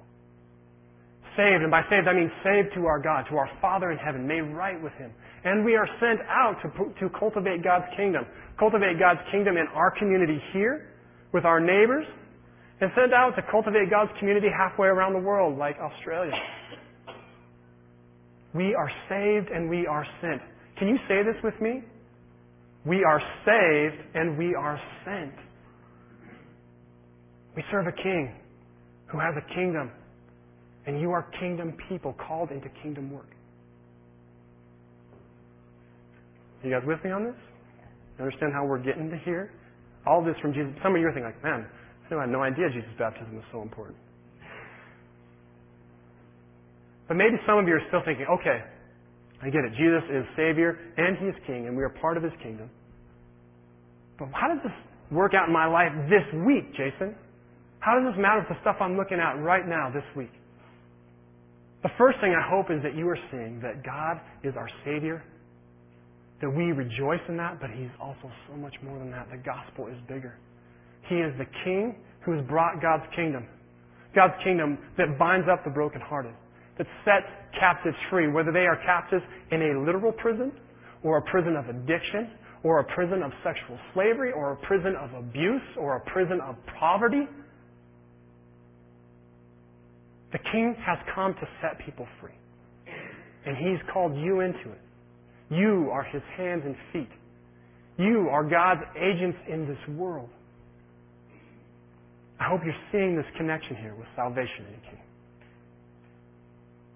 Saved, 1.36 1.64
and 1.64 1.72
by 1.72 1.82
saved 1.90 2.08
I 2.08 2.14
mean 2.14 2.32
saved 2.44 2.74
to 2.76 2.86
our 2.86 3.00
God, 3.00 3.26
to 3.30 3.36
our 3.36 3.50
Father 3.62 3.92
in 3.92 3.98
heaven, 3.98 4.26
made 4.26 4.42
right 4.56 4.82
with 4.82 4.94
Him. 4.94 5.12
And 5.44 5.66
we 5.66 5.76
are 5.76 5.88
sent 6.00 6.20
out 6.30 6.56
to, 6.64 6.70
to 7.00 7.10
cultivate 7.20 7.64
God's 7.64 7.86
kingdom. 7.98 8.26
Cultivate 8.58 8.98
God's 9.00 9.20
kingdom 9.32 9.58
in 9.58 9.68
our 9.76 9.92
community 9.92 10.42
here, 10.54 10.88
with 11.34 11.44
our 11.44 11.60
neighbors, 11.60 12.06
and 12.82 12.90
sent 12.96 13.14
out 13.14 13.36
to 13.36 13.42
cultivate 13.52 13.90
God's 13.90 14.12
community 14.20 14.48
halfway 14.48 14.88
around 14.88 15.14
the 15.14 15.20
world, 15.20 15.58
like 15.58 15.76
Australia. 15.78 16.32
We 18.54 18.74
are 18.74 18.90
saved 19.10 19.50
and 19.52 19.70
we 19.70 19.86
are 19.86 20.06
sent. 20.22 20.42
Can 20.78 20.88
you 20.88 20.98
say 21.08 21.24
this 21.24 21.36
with 21.44 21.60
me? 21.62 21.84
We 22.86 23.04
are 23.04 23.22
saved 23.46 24.02
and 24.14 24.38
we 24.38 24.56
are 24.56 24.80
sent. 25.04 25.34
We 27.56 27.64
serve 27.72 27.88
a 27.88 27.92
king 27.92 28.34
who 29.08 29.20
has 29.20 29.34
a 29.38 29.54
kingdom, 29.54 29.92
and 30.88 31.00
you 31.00 31.12
are 31.12 31.26
kingdom 31.40 31.74
people 31.90 32.16
called 32.28 32.52
into 32.52 32.70
kingdom 32.82 33.12
work. 33.12 33.30
You 36.64 36.72
guys 36.72 36.82
with 36.86 37.04
me 37.04 37.12
on 37.12 37.24
this? 37.24 37.36
You 38.18 38.26
understand 38.26 38.54
how 38.54 38.66
we're 38.66 38.82
getting 38.82 39.10
to 39.10 39.18
here? 39.26 39.52
All 40.08 40.24
this 40.24 40.36
from 40.42 40.54
Jesus. 40.54 40.72
Some 40.82 40.96
of 40.96 41.02
you 41.02 41.08
are 41.08 41.14
thinking, 41.14 41.30
like, 41.30 41.44
man, 41.44 41.68
I 42.10 42.22
had 42.22 42.30
no 42.30 42.42
idea 42.42 42.70
Jesus' 42.70 42.90
baptism 42.98 43.36
was 43.36 43.46
so 43.52 43.62
important. 43.62 43.98
But 47.08 47.18
maybe 47.18 47.38
some 47.46 47.58
of 47.58 47.68
you 47.68 47.74
are 47.74 47.86
still 47.90 48.02
thinking, 48.06 48.26
okay, 48.30 48.62
I 49.42 49.50
get 49.50 49.62
it. 49.66 49.74
Jesus 49.78 50.02
is 50.10 50.26
Savior 50.38 50.78
and 50.98 51.18
He 51.18 51.26
is 51.26 51.36
King, 51.46 51.68
and 51.68 51.78
we 51.78 51.84
are 51.84 51.94
part 52.02 52.18
of 52.18 52.24
His 52.24 52.34
kingdom. 52.42 52.70
But 54.18 54.30
how 54.34 54.48
does 54.48 54.64
this 54.64 54.74
work 55.12 55.34
out 55.34 55.48
in 55.48 55.54
my 55.54 55.68
life 55.68 55.92
this 56.10 56.26
week, 56.46 56.72
Jason? 56.72 57.14
How 57.80 58.00
does 58.00 58.14
this 58.14 58.18
matter 58.18 58.42
with 58.42 58.50
the 58.50 58.62
stuff 58.62 58.78
I'm 58.82 58.98
looking 58.98 59.20
at 59.20 59.38
right 59.44 59.68
now 59.68 59.92
this 59.94 60.06
week? 60.16 60.34
The 61.86 61.94
first 62.00 62.18
thing 62.20 62.34
I 62.34 62.42
hope 62.42 62.72
is 62.72 62.82
that 62.82 62.96
you 62.98 63.08
are 63.10 63.20
seeing 63.30 63.62
that 63.62 63.86
God 63.86 64.18
is 64.42 64.56
our 64.58 64.68
Savior, 64.84 65.22
that 66.42 66.50
we 66.50 66.72
rejoice 66.72 67.22
in 67.30 67.38
that, 67.38 67.62
but 67.62 67.70
He's 67.70 67.94
also 68.02 68.26
so 68.50 68.58
much 68.58 68.74
more 68.82 68.98
than 68.98 69.12
that. 69.12 69.30
The 69.30 69.38
gospel 69.38 69.86
is 69.86 69.96
bigger. 70.08 70.34
He 71.08 71.18
is 71.18 71.32
the 71.38 71.46
King 71.64 71.94
who 72.22 72.32
has 72.32 72.44
brought 72.48 72.82
God's 72.82 73.06
kingdom. 73.16 73.46
God's 74.16 74.34
kingdom 74.44 74.80
that 74.98 75.20
binds 75.20 75.46
up 75.46 75.64
the 75.64 75.70
brokenhearted 75.70 76.34
that 76.80 76.88
sets 77.06 77.30
captives 77.54 77.98
free, 78.10 78.34
whether 78.34 78.52
they 78.52 78.66
are 78.66 78.82
captives 78.84 79.24
in 79.52 79.62
a 79.62 79.80
literal 79.86 80.12
prison 80.12 80.54
or 81.04 81.20
a 81.20 81.22
prison 81.30 81.56
of 81.56 81.70
addiction 81.70 82.32
or 82.64 82.80
a 82.80 82.84
prison 82.96 83.22
of 83.22 83.32
sexual 83.44 83.78
slavery 83.94 84.32
or 84.34 84.54
a 84.54 84.58
prison 84.66 84.96
of 84.96 85.14
abuse 85.14 85.62
or 85.78 85.98
a 85.98 86.00
prison 86.10 86.42
of 86.42 86.56
poverty. 86.80 87.28
The 90.36 90.52
king 90.52 90.76
has 90.86 90.98
come 91.16 91.34
to 91.34 91.48
set 91.62 91.80
people 91.86 92.06
free. 92.20 92.36
And 93.46 93.56
he's 93.56 93.80
called 93.94 94.18
you 94.18 94.42
into 94.42 94.68
it. 94.68 94.82
You 95.50 95.88
are 95.94 96.04
his 96.04 96.22
hands 96.36 96.64
and 96.66 96.76
feet. 96.92 97.08
You 97.98 98.28
are 98.30 98.44
God's 98.44 98.82
agents 98.98 99.38
in 99.48 99.66
this 99.66 99.96
world. 99.96 100.28
I 102.38 102.50
hope 102.50 102.60
you're 102.66 102.76
seeing 102.92 103.16
this 103.16 103.26
connection 103.38 103.78
here 103.78 103.96
with 103.96 104.08
salvation 104.18 104.68
in 104.68 104.74
the 104.74 104.88
King. 104.92 105.02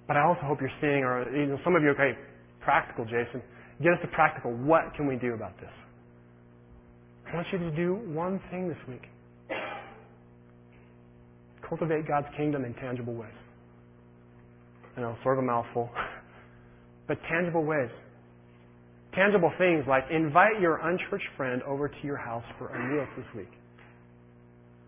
But 0.06 0.18
I 0.18 0.26
also 0.26 0.42
hope 0.44 0.58
you're 0.60 0.70
seeing, 0.82 1.06
or 1.06 1.24
you 1.34 1.46
know, 1.46 1.60
some 1.64 1.78
of 1.78 1.82
you 1.82 1.90
are 1.90 1.94
okay, 1.94 2.20
practical, 2.60 3.06
Jason. 3.06 3.42
Get 3.82 3.94
us 3.94 4.00
to 4.02 4.08
practical. 4.10 4.52
What 4.52 4.94
can 4.98 5.08
we 5.08 5.16
do 5.16 5.34
about 5.34 5.58
this? 5.62 5.72
I 7.32 7.36
want 7.36 7.48
you 7.54 7.60
to 7.60 7.72
do 7.72 7.94
one 8.12 8.42
thing 8.52 8.68
this 8.68 8.84
week. 8.90 9.04
Cultivate 11.70 12.08
God's 12.08 12.28
kingdom 12.36 12.66
in 12.66 12.74
tangible 12.76 13.14
ways. 13.14 13.32
I 14.98 15.02
know, 15.02 15.16
sort 15.24 15.38
of 15.38 15.44
a 15.44 15.48
mouthful. 15.48 15.90
But 17.08 17.18
tangible 17.28 17.66
ways. 17.66 17.90
Tangible 19.16 19.52
things 19.58 19.84
like 19.90 20.04
invite 20.12 20.62
your 20.62 20.78
unchurched 20.78 21.26
friend 21.36 21.64
over 21.64 21.88
to 21.88 22.02
your 22.04 22.18
house 22.18 22.44
for 22.60 22.70
a 22.70 22.78
meal 22.78 23.08
this 23.18 23.26
week. 23.36 23.50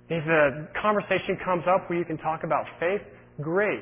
If 0.08 0.24
a 0.28 0.68
conversation 0.80 1.40
comes 1.44 1.64
up 1.68 1.90
where 1.90 1.98
you 1.98 2.06
can 2.06 2.20
talk 2.20 2.42
about 2.44 2.66
faith, 2.80 3.02
great. 3.42 3.82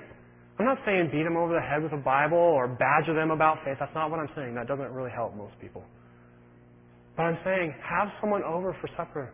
I'm 0.57 0.65
not 0.65 0.77
saying 0.85 1.09
beat 1.11 1.23
them 1.23 1.35
over 1.35 1.53
the 1.53 1.59
head 1.59 1.83
with 1.83 1.91
a 1.91 2.01
Bible 2.01 2.37
or 2.37 2.67
badger 2.67 3.13
them 3.13 3.31
about 3.31 3.57
faith. 3.65 3.75
That's 3.77 3.93
not 3.93 4.09
what 4.09 4.21
I'm 4.21 4.29
saying. 4.35 4.55
That 4.55 4.67
doesn't 4.67 4.91
really 4.91 5.11
help 5.11 5.35
most 5.35 5.59
people. 5.59 5.83
But 7.17 7.23
I'm 7.23 7.37
saying 7.43 7.73
have 7.83 8.07
someone 8.21 8.43
over 8.43 8.75
for 8.79 8.87
supper 8.95 9.33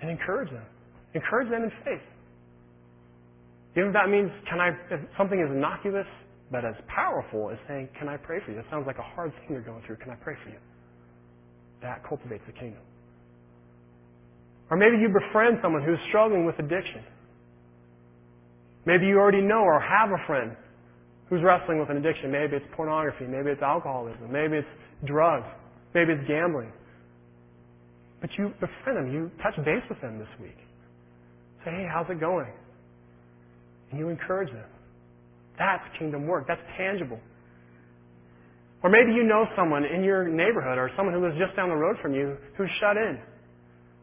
and 0.00 0.10
encourage 0.10 0.50
them. 0.50 0.66
Encourage 1.14 1.50
them 1.50 1.62
in 1.62 1.70
faith. 1.84 2.02
Even 3.76 3.88
if 3.88 3.94
that 3.94 4.08
means 4.08 4.30
can 4.48 4.60
I 4.60 4.70
if 4.90 5.00
something 5.16 5.40
is 5.40 5.50
innocuous 5.50 6.06
but 6.52 6.66
as 6.66 6.74
powerful 6.86 7.50
as 7.50 7.56
saying, 7.66 7.88
Can 7.98 8.08
I 8.08 8.18
pray 8.18 8.38
for 8.44 8.52
you? 8.52 8.58
It 8.58 8.66
sounds 8.70 8.86
like 8.86 8.98
a 8.98 9.08
hard 9.16 9.32
thing 9.32 9.56
you're 9.56 9.64
going 9.64 9.82
through. 9.86 9.96
Can 9.96 10.10
I 10.10 10.16
pray 10.16 10.34
for 10.44 10.50
you? 10.50 10.60
That 11.80 12.06
cultivates 12.06 12.44
the 12.46 12.52
kingdom. 12.52 12.82
Or 14.70 14.76
maybe 14.76 14.96
you 15.00 15.08
befriend 15.08 15.58
someone 15.62 15.82
who's 15.82 15.98
struggling 16.08 16.44
with 16.44 16.58
addiction. 16.58 17.02
Maybe 18.84 19.06
you 19.06 19.18
already 19.18 19.40
know 19.40 19.60
or 19.64 19.80
have 19.80 20.10
a 20.10 20.26
friend 20.26 20.56
who's 21.28 21.40
wrestling 21.42 21.80
with 21.80 21.88
an 21.88 21.96
addiction. 21.96 22.30
Maybe 22.30 22.56
it's 22.56 22.66
pornography. 22.76 23.24
Maybe 23.24 23.50
it's 23.50 23.62
alcoholism. 23.62 24.30
Maybe 24.30 24.58
it's 24.58 24.74
drugs. 25.06 25.48
Maybe 25.94 26.12
it's 26.12 26.28
gambling. 26.28 26.72
But 28.20 28.30
you 28.36 28.52
befriend 28.60 28.98
them. 28.98 29.12
You 29.12 29.30
touch 29.42 29.56
base 29.64 29.82
with 29.88 30.00
them 30.00 30.18
this 30.18 30.28
week. 30.40 30.56
Say, 31.64 31.70
hey, 31.70 31.86
how's 31.90 32.08
it 32.10 32.20
going? 32.20 32.52
And 33.92 34.00
you 34.00 34.08
encourage 34.08 34.50
them. 34.50 34.66
That's 35.58 35.84
kingdom 35.98 36.26
work. 36.26 36.46
That's 36.48 36.62
tangible. 36.76 37.20
Or 38.82 38.90
maybe 38.90 39.12
you 39.12 39.22
know 39.22 39.46
someone 39.54 39.84
in 39.84 40.02
your 40.02 40.26
neighborhood 40.26 40.76
or 40.76 40.90
someone 40.96 41.14
who 41.14 41.22
lives 41.22 41.36
just 41.38 41.54
down 41.54 41.68
the 41.68 41.76
road 41.76 41.96
from 42.02 42.14
you 42.14 42.36
who's 42.56 42.70
shut 42.80 42.96
in. 42.96 43.20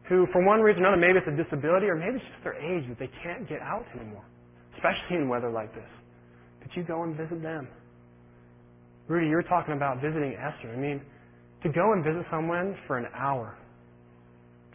Who, 0.08 0.26
for 0.32 0.42
one 0.44 0.60
reason 0.60 0.82
or 0.82 0.94
another, 0.94 1.02
maybe 1.02 1.18
it's 1.18 1.28
a 1.28 1.36
disability 1.36 1.86
or 1.86 1.94
maybe 1.94 2.16
it's 2.16 2.24
just 2.24 2.42
their 2.42 2.56
age 2.56 2.88
that 2.88 2.98
they 2.98 3.10
can't 3.22 3.46
get 3.46 3.60
out 3.60 3.84
anymore 3.94 4.24
especially 4.80 5.16
in 5.16 5.28
weather 5.28 5.50
like 5.50 5.74
this. 5.74 5.88
But 6.62 6.74
you 6.76 6.82
go 6.84 7.02
and 7.02 7.16
visit 7.16 7.42
them. 7.42 7.68
Rudy, 9.08 9.28
you're 9.28 9.42
talking 9.42 9.74
about 9.74 10.00
visiting 10.00 10.34
Esther. 10.34 10.72
I 10.72 10.76
mean, 10.76 11.00
to 11.62 11.68
go 11.68 11.92
and 11.92 12.04
visit 12.04 12.24
someone 12.30 12.76
for 12.86 12.96
an 12.96 13.06
hour, 13.14 13.56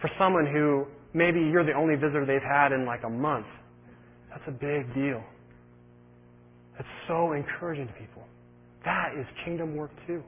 for 0.01 0.09
someone 0.19 0.45
who 0.45 0.85
maybe 1.13 1.39
you're 1.39 1.65
the 1.65 1.73
only 1.73 1.95
visitor 1.95 2.25
they've 2.25 2.41
had 2.41 2.71
in 2.71 2.85
like 2.85 3.03
a 3.05 3.09
month, 3.09 3.47
that's 4.35 4.47
a 4.47 4.51
big 4.51 4.93
deal. 4.93 5.23
That's 6.75 6.91
so 7.07 7.31
encouraging 7.31 7.87
to 7.87 7.93
people. 7.93 8.23
That 8.83 9.15
is 9.17 9.25
kingdom 9.45 9.75
work 9.75 9.91
too. 10.05 10.21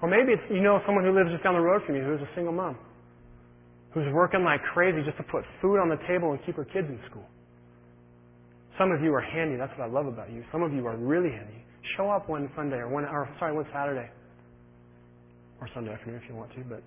Or 0.00 0.08
maybe 0.08 0.32
it's, 0.32 0.42
you 0.50 0.62
know 0.62 0.80
someone 0.86 1.04
who 1.04 1.12
lives 1.12 1.30
just 1.30 1.44
down 1.44 1.54
the 1.54 1.60
road 1.60 1.82
from 1.86 1.94
you 1.94 2.02
who's 2.02 2.20
a 2.20 2.30
single 2.34 2.52
mom 2.52 2.76
who's 3.92 4.08
working 4.12 4.42
like 4.42 4.62
crazy 4.72 5.04
just 5.04 5.18
to 5.18 5.22
put 5.24 5.44
food 5.60 5.76
on 5.76 5.88
the 5.88 6.00
table 6.08 6.32
and 6.32 6.40
keep 6.46 6.56
her 6.56 6.64
kids 6.64 6.88
in 6.88 6.98
school. 7.10 7.28
Some 8.78 8.90
of 8.90 9.02
you 9.02 9.12
are 9.12 9.20
handy. 9.20 9.56
That's 9.56 9.70
what 9.78 9.84
I 9.88 9.92
love 9.92 10.06
about 10.06 10.32
you. 10.32 10.42
Some 10.50 10.62
of 10.62 10.72
you 10.72 10.86
are 10.86 10.96
really 10.96 11.30
handy. 11.30 11.62
Show 11.96 12.08
up 12.08 12.28
one 12.28 12.50
Sunday 12.56 12.76
or 12.76 12.88
one, 12.88 13.04
or 13.04 13.28
sorry, 13.38 13.52
one 13.52 13.66
Saturday 13.72 14.08
or 15.60 15.68
Sunday 15.74 15.92
afternoon 15.92 16.20
if 16.24 16.28
you 16.28 16.34
want 16.34 16.50
to, 16.54 16.64
but 16.64 16.82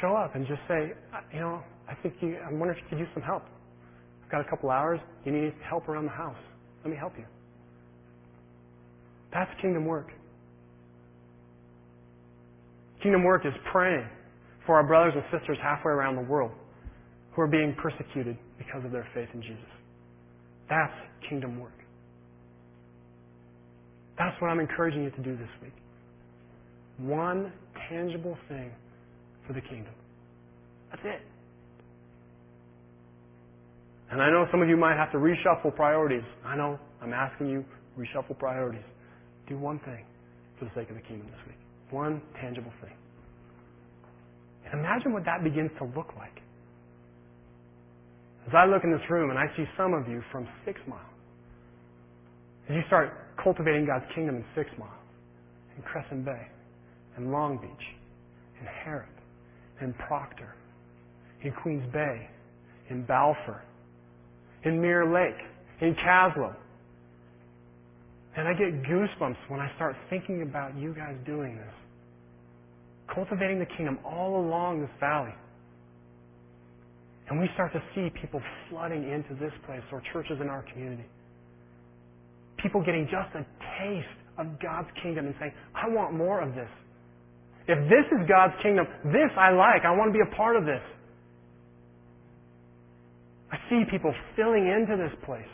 show 0.00 0.14
up 0.14 0.34
and 0.34 0.46
just 0.46 0.60
say, 0.68 0.92
you 1.32 1.40
know, 1.40 1.62
I 1.88 1.94
think 2.02 2.14
you, 2.20 2.36
I 2.36 2.52
wonder 2.52 2.72
if 2.72 2.78
you 2.82 2.88
could 2.90 2.98
use 2.98 3.08
some 3.14 3.22
help. 3.22 3.44
Got 4.30 4.40
a 4.40 4.50
couple 4.50 4.70
hours. 4.70 5.00
You 5.24 5.32
need 5.32 5.52
help 5.68 5.88
around 5.88 6.04
the 6.04 6.10
house. 6.10 6.36
Let 6.84 6.90
me 6.90 6.96
help 6.96 7.12
you. 7.16 7.24
That's 9.32 9.50
kingdom 9.60 9.84
work. 9.84 10.08
Kingdom 13.02 13.24
work 13.24 13.46
is 13.46 13.52
praying 13.70 14.06
for 14.64 14.76
our 14.76 14.84
brothers 14.86 15.14
and 15.14 15.24
sisters 15.38 15.58
halfway 15.62 15.92
around 15.92 16.16
the 16.16 16.22
world 16.22 16.52
who 17.34 17.42
are 17.42 17.46
being 17.46 17.76
persecuted 17.80 18.36
because 18.58 18.84
of 18.84 18.92
their 18.92 19.06
faith 19.14 19.28
in 19.34 19.42
Jesus. 19.42 19.58
That's 20.68 20.92
kingdom 21.28 21.60
work. 21.60 21.72
That's 24.18 24.40
what 24.40 24.48
I'm 24.48 24.60
encouraging 24.60 25.04
you 25.04 25.10
to 25.10 25.22
do 25.22 25.36
this 25.36 25.48
week. 25.62 25.74
One 26.98 27.52
tangible 27.88 28.36
thing 28.48 28.72
for 29.46 29.52
the 29.52 29.60
kingdom. 29.60 29.92
That's 30.90 31.02
it. 31.04 31.20
And 34.10 34.22
I 34.22 34.30
know 34.30 34.46
some 34.50 34.62
of 34.62 34.68
you 34.68 34.76
might 34.76 34.96
have 34.96 35.10
to 35.12 35.18
reshuffle 35.18 35.74
priorities. 35.74 36.22
I 36.44 36.56
know. 36.56 36.78
I'm 37.02 37.12
asking 37.12 37.48
you, 37.48 37.64
reshuffle 37.98 38.38
priorities. 38.38 38.84
Do 39.48 39.58
one 39.58 39.80
thing 39.80 40.04
for 40.58 40.64
the 40.66 40.70
sake 40.74 40.88
of 40.90 40.96
the 40.96 41.02
kingdom 41.02 41.26
this 41.26 41.46
week. 41.46 41.58
One 41.90 42.22
tangible 42.40 42.72
thing. 42.80 42.94
And 44.64 44.80
imagine 44.80 45.12
what 45.12 45.24
that 45.24 45.44
begins 45.44 45.70
to 45.78 45.84
look 45.84 46.14
like. 46.16 46.34
As 48.46 48.54
I 48.54 48.66
look 48.66 48.82
in 48.84 48.92
this 48.92 49.02
room 49.10 49.30
and 49.30 49.38
I 49.38 49.46
see 49.56 49.64
some 49.76 49.92
of 49.92 50.08
you 50.08 50.22
from 50.30 50.46
Six 50.64 50.78
Mile, 50.86 50.98
as 52.68 52.76
you 52.76 52.82
start 52.86 53.12
cultivating 53.42 53.86
God's 53.86 54.04
kingdom 54.14 54.36
in 54.36 54.44
Six 54.54 54.70
Mile, 54.78 54.88
in 55.76 55.82
Crescent 55.82 56.24
Bay, 56.24 56.46
in 57.16 57.32
Long 57.32 57.58
Beach, 57.58 57.86
in 58.60 58.66
Harrop, 58.84 59.08
in 59.80 59.92
Procter, 59.94 60.54
in 61.42 61.52
Queens 61.62 61.84
Bay, 61.92 62.28
in 62.90 63.04
Balfour, 63.04 63.62
in 64.66 64.80
Mirror 64.80 65.12
Lake, 65.14 65.40
in 65.80 65.94
Kaslo. 65.94 66.54
And 68.36 68.46
I 68.46 68.52
get 68.52 68.82
goosebumps 68.82 69.38
when 69.48 69.60
I 69.60 69.74
start 69.76 69.96
thinking 70.10 70.42
about 70.42 70.76
you 70.76 70.92
guys 70.92 71.16
doing 71.24 71.56
this– 71.56 71.74
cultivating 73.14 73.58
the 73.58 73.66
kingdom 73.76 73.98
all 74.04 74.40
along 74.40 74.80
this 74.80 74.90
valley. 75.00 75.34
And 77.28 77.40
we 77.40 77.48
start 77.54 77.72
to 77.72 77.82
see 77.94 78.08
people 78.20 78.40
flooding 78.68 79.02
into 79.02 79.34
this 79.40 79.52
place 79.66 79.82
or 79.90 80.02
churches 80.12 80.38
in 80.40 80.48
our 80.48 80.64
community. 80.72 81.04
People 82.62 82.82
getting 82.82 83.04
just 83.10 83.34
a 83.34 83.44
taste 83.78 84.06
of 84.38 84.46
God's 84.60 84.88
kingdom 85.02 85.26
and 85.26 85.34
saying, 85.40 85.52
I 85.74 85.88
want 85.88 86.14
more 86.14 86.40
of 86.40 86.54
this. 86.54 86.70
If 87.66 87.78
this 87.90 88.06
is 88.12 88.28
God's 88.28 88.54
kingdom, 88.62 88.86
this 89.06 89.30
I 89.36 89.50
like. 89.50 89.82
I 89.84 89.90
want 89.90 90.12
to 90.12 90.14
be 90.14 90.22
a 90.22 90.36
part 90.36 90.56
of 90.56 90.64
this. 90.64 90.82
See 93.68 93.82
people 93.90 94.14
filling 94.36 94.68
into 94.68 94.96
this 94.96 95.12
place. 95.24 95.48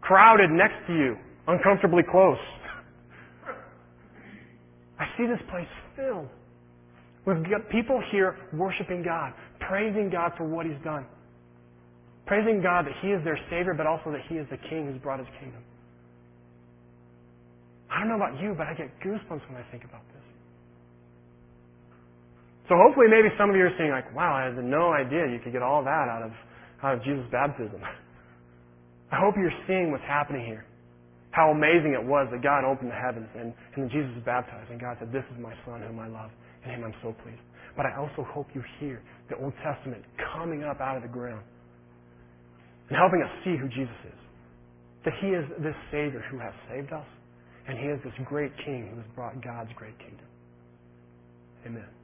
Crowded 0.00 0.50
next 0.50 0.86
to 0.86 0.94
you, 0.94 1.16
uncomfortably 1.46 2.02
close. 2.10 2.38
I 4.98 5.06
see 5.16 5.26
this 5.26 5.40
place 5.50 5.68
filled. 5.96 6.28
We've 7.26 7.42
got 7.50 7.68
people 7.70 8.02
here 8.12 8.36
worshiping 8.52 9.02
God, 9.02 9.32
praising 9.60 10.10
God 10.10 10.32
for 10.36 10.44
what 10.44 10.66
He's 10.66 10.82
done. 10.84 11.06
Praising 12.26 12.62
God 12.62 12.86
that 12.86 12.92
He 13.02 13.08
is 13.08 13.22
their 13.24 13.38
Savior, 13.50 13.74
but 13.74 13.86
also 13.86 14.12
that 14.12 14.20
He 14.28 14.36
is 14.36 14.46
the 14.50 14.58
King 14.68 14.86
who's 14.86 15.00
brought 15.00 15.18
His 15.18 15.28
kingdom. 15.40 15.62
I 17.90 18.00
don't 18.00 18.08
know 18.08 18.16
about 18.16 18.40
you, 18.40 18.54
but 18.56 18.66
I 18.66 18.74
get 18.74 18.88
goosebumps 19.00 19.46
when 19.48 19.56
I 19.56 19.64
think 19.70 19.84
about 19.84 20.02
this. 20.12 20.23
So 22.68 22.80
hopefully 22.80 23.12
maybe 23.12 23.28
some 23.36 23.50
of 23.50 23.56
you 23.56 23.68
are 23.68 23.76
saying 23.76 23.92
like, 23.92 24.08
wow, 24.16 24.32
I 24.32 24.48
had 24.48 24.56
no 24.56 24.92
idea 24.92 25.28
you 25.28 25.40
could 25.42 25.52
get 25.52 25.60
all 25.60 25.84
that 25.84 26.08
out 26.08 26.24
of, 26.24 26.32
out 26.80 26.94
of 26.96 27.04
Jesus' 27.04 27.28
baptism. 27.28 27.76
I 29.12 29.20
hope 29.20 29.36
you're 29.36 29.54
seeing 29.68 29.92
what's 29.92 30.06
happening 30.08 30.44
here. 30.46 30.64
How 31.30 31.50
amazing 31.50 31.92
it 31.92 32.02
was 32.02 32.28
that 32.30 32.42
God 32.42 32.64
opened 32.64 32.90
the 32.90 32.96
heavens 32.96 33.28
and, 33.36 33.52
and 33.76 33.90
Jesus 33.90 34.08
was 34.16 34.24
baptized 34.24 34.70
and 34.70 34.80
God 34.80 34.96
said, 34.98 35.12
this 35.12 35.26
is 35.34 35.36
my 35.36 35.52
son 35.66 35.82
whom 35.82 35.98
I 36.00 36.08
love 36.08 36.30
and 36.64 36.72
him 36.72 36.84
I'm 36.84 36.94
so 37.02 37.12
pleased. 37.20 37.42
But 37.76 37.84
I 37.84 37.98
also 37.98 38.24
hope 38.32 38.48
you 38.54 38.62
hear 38.80 39.02
the 39.28 39.36
Old 39.36 39.52
Testament 39.60 40.00
coming 40.32 40.64
up 40.64 40.80
out 40.80 40.96
of 40.96 41.02
the 41.02 41.12
ground 41.12 41.44
and 42.88 42.96
helping 42.96 43.20
us 43.20 43.30
see 43.44 43.58
who 43.60 43.68
Jesus 43.68 43.98
is. 44.08 44.20
That 45.04 45.12
he 45.20 45.36
is 45.36 45.44
this 45.60 45.76
Savior 45.92 46.24
who 46.30 46.38
has 46.38 46.54
saved 46.70 46.92
us 46.94 47.06
and 47.68 47.76
he 47.76 47.86
is 47.92 48.00
this 48.04 48.14
great 48.24 48.52
King 48.64 48.88
who 48.88 48.96
has 48.96 49.10
brought 49.14 49.36
God's 49.44 49.70
great 49.76 49.98
kingdom. 49.98 50.26
Amen. 51.66 52.03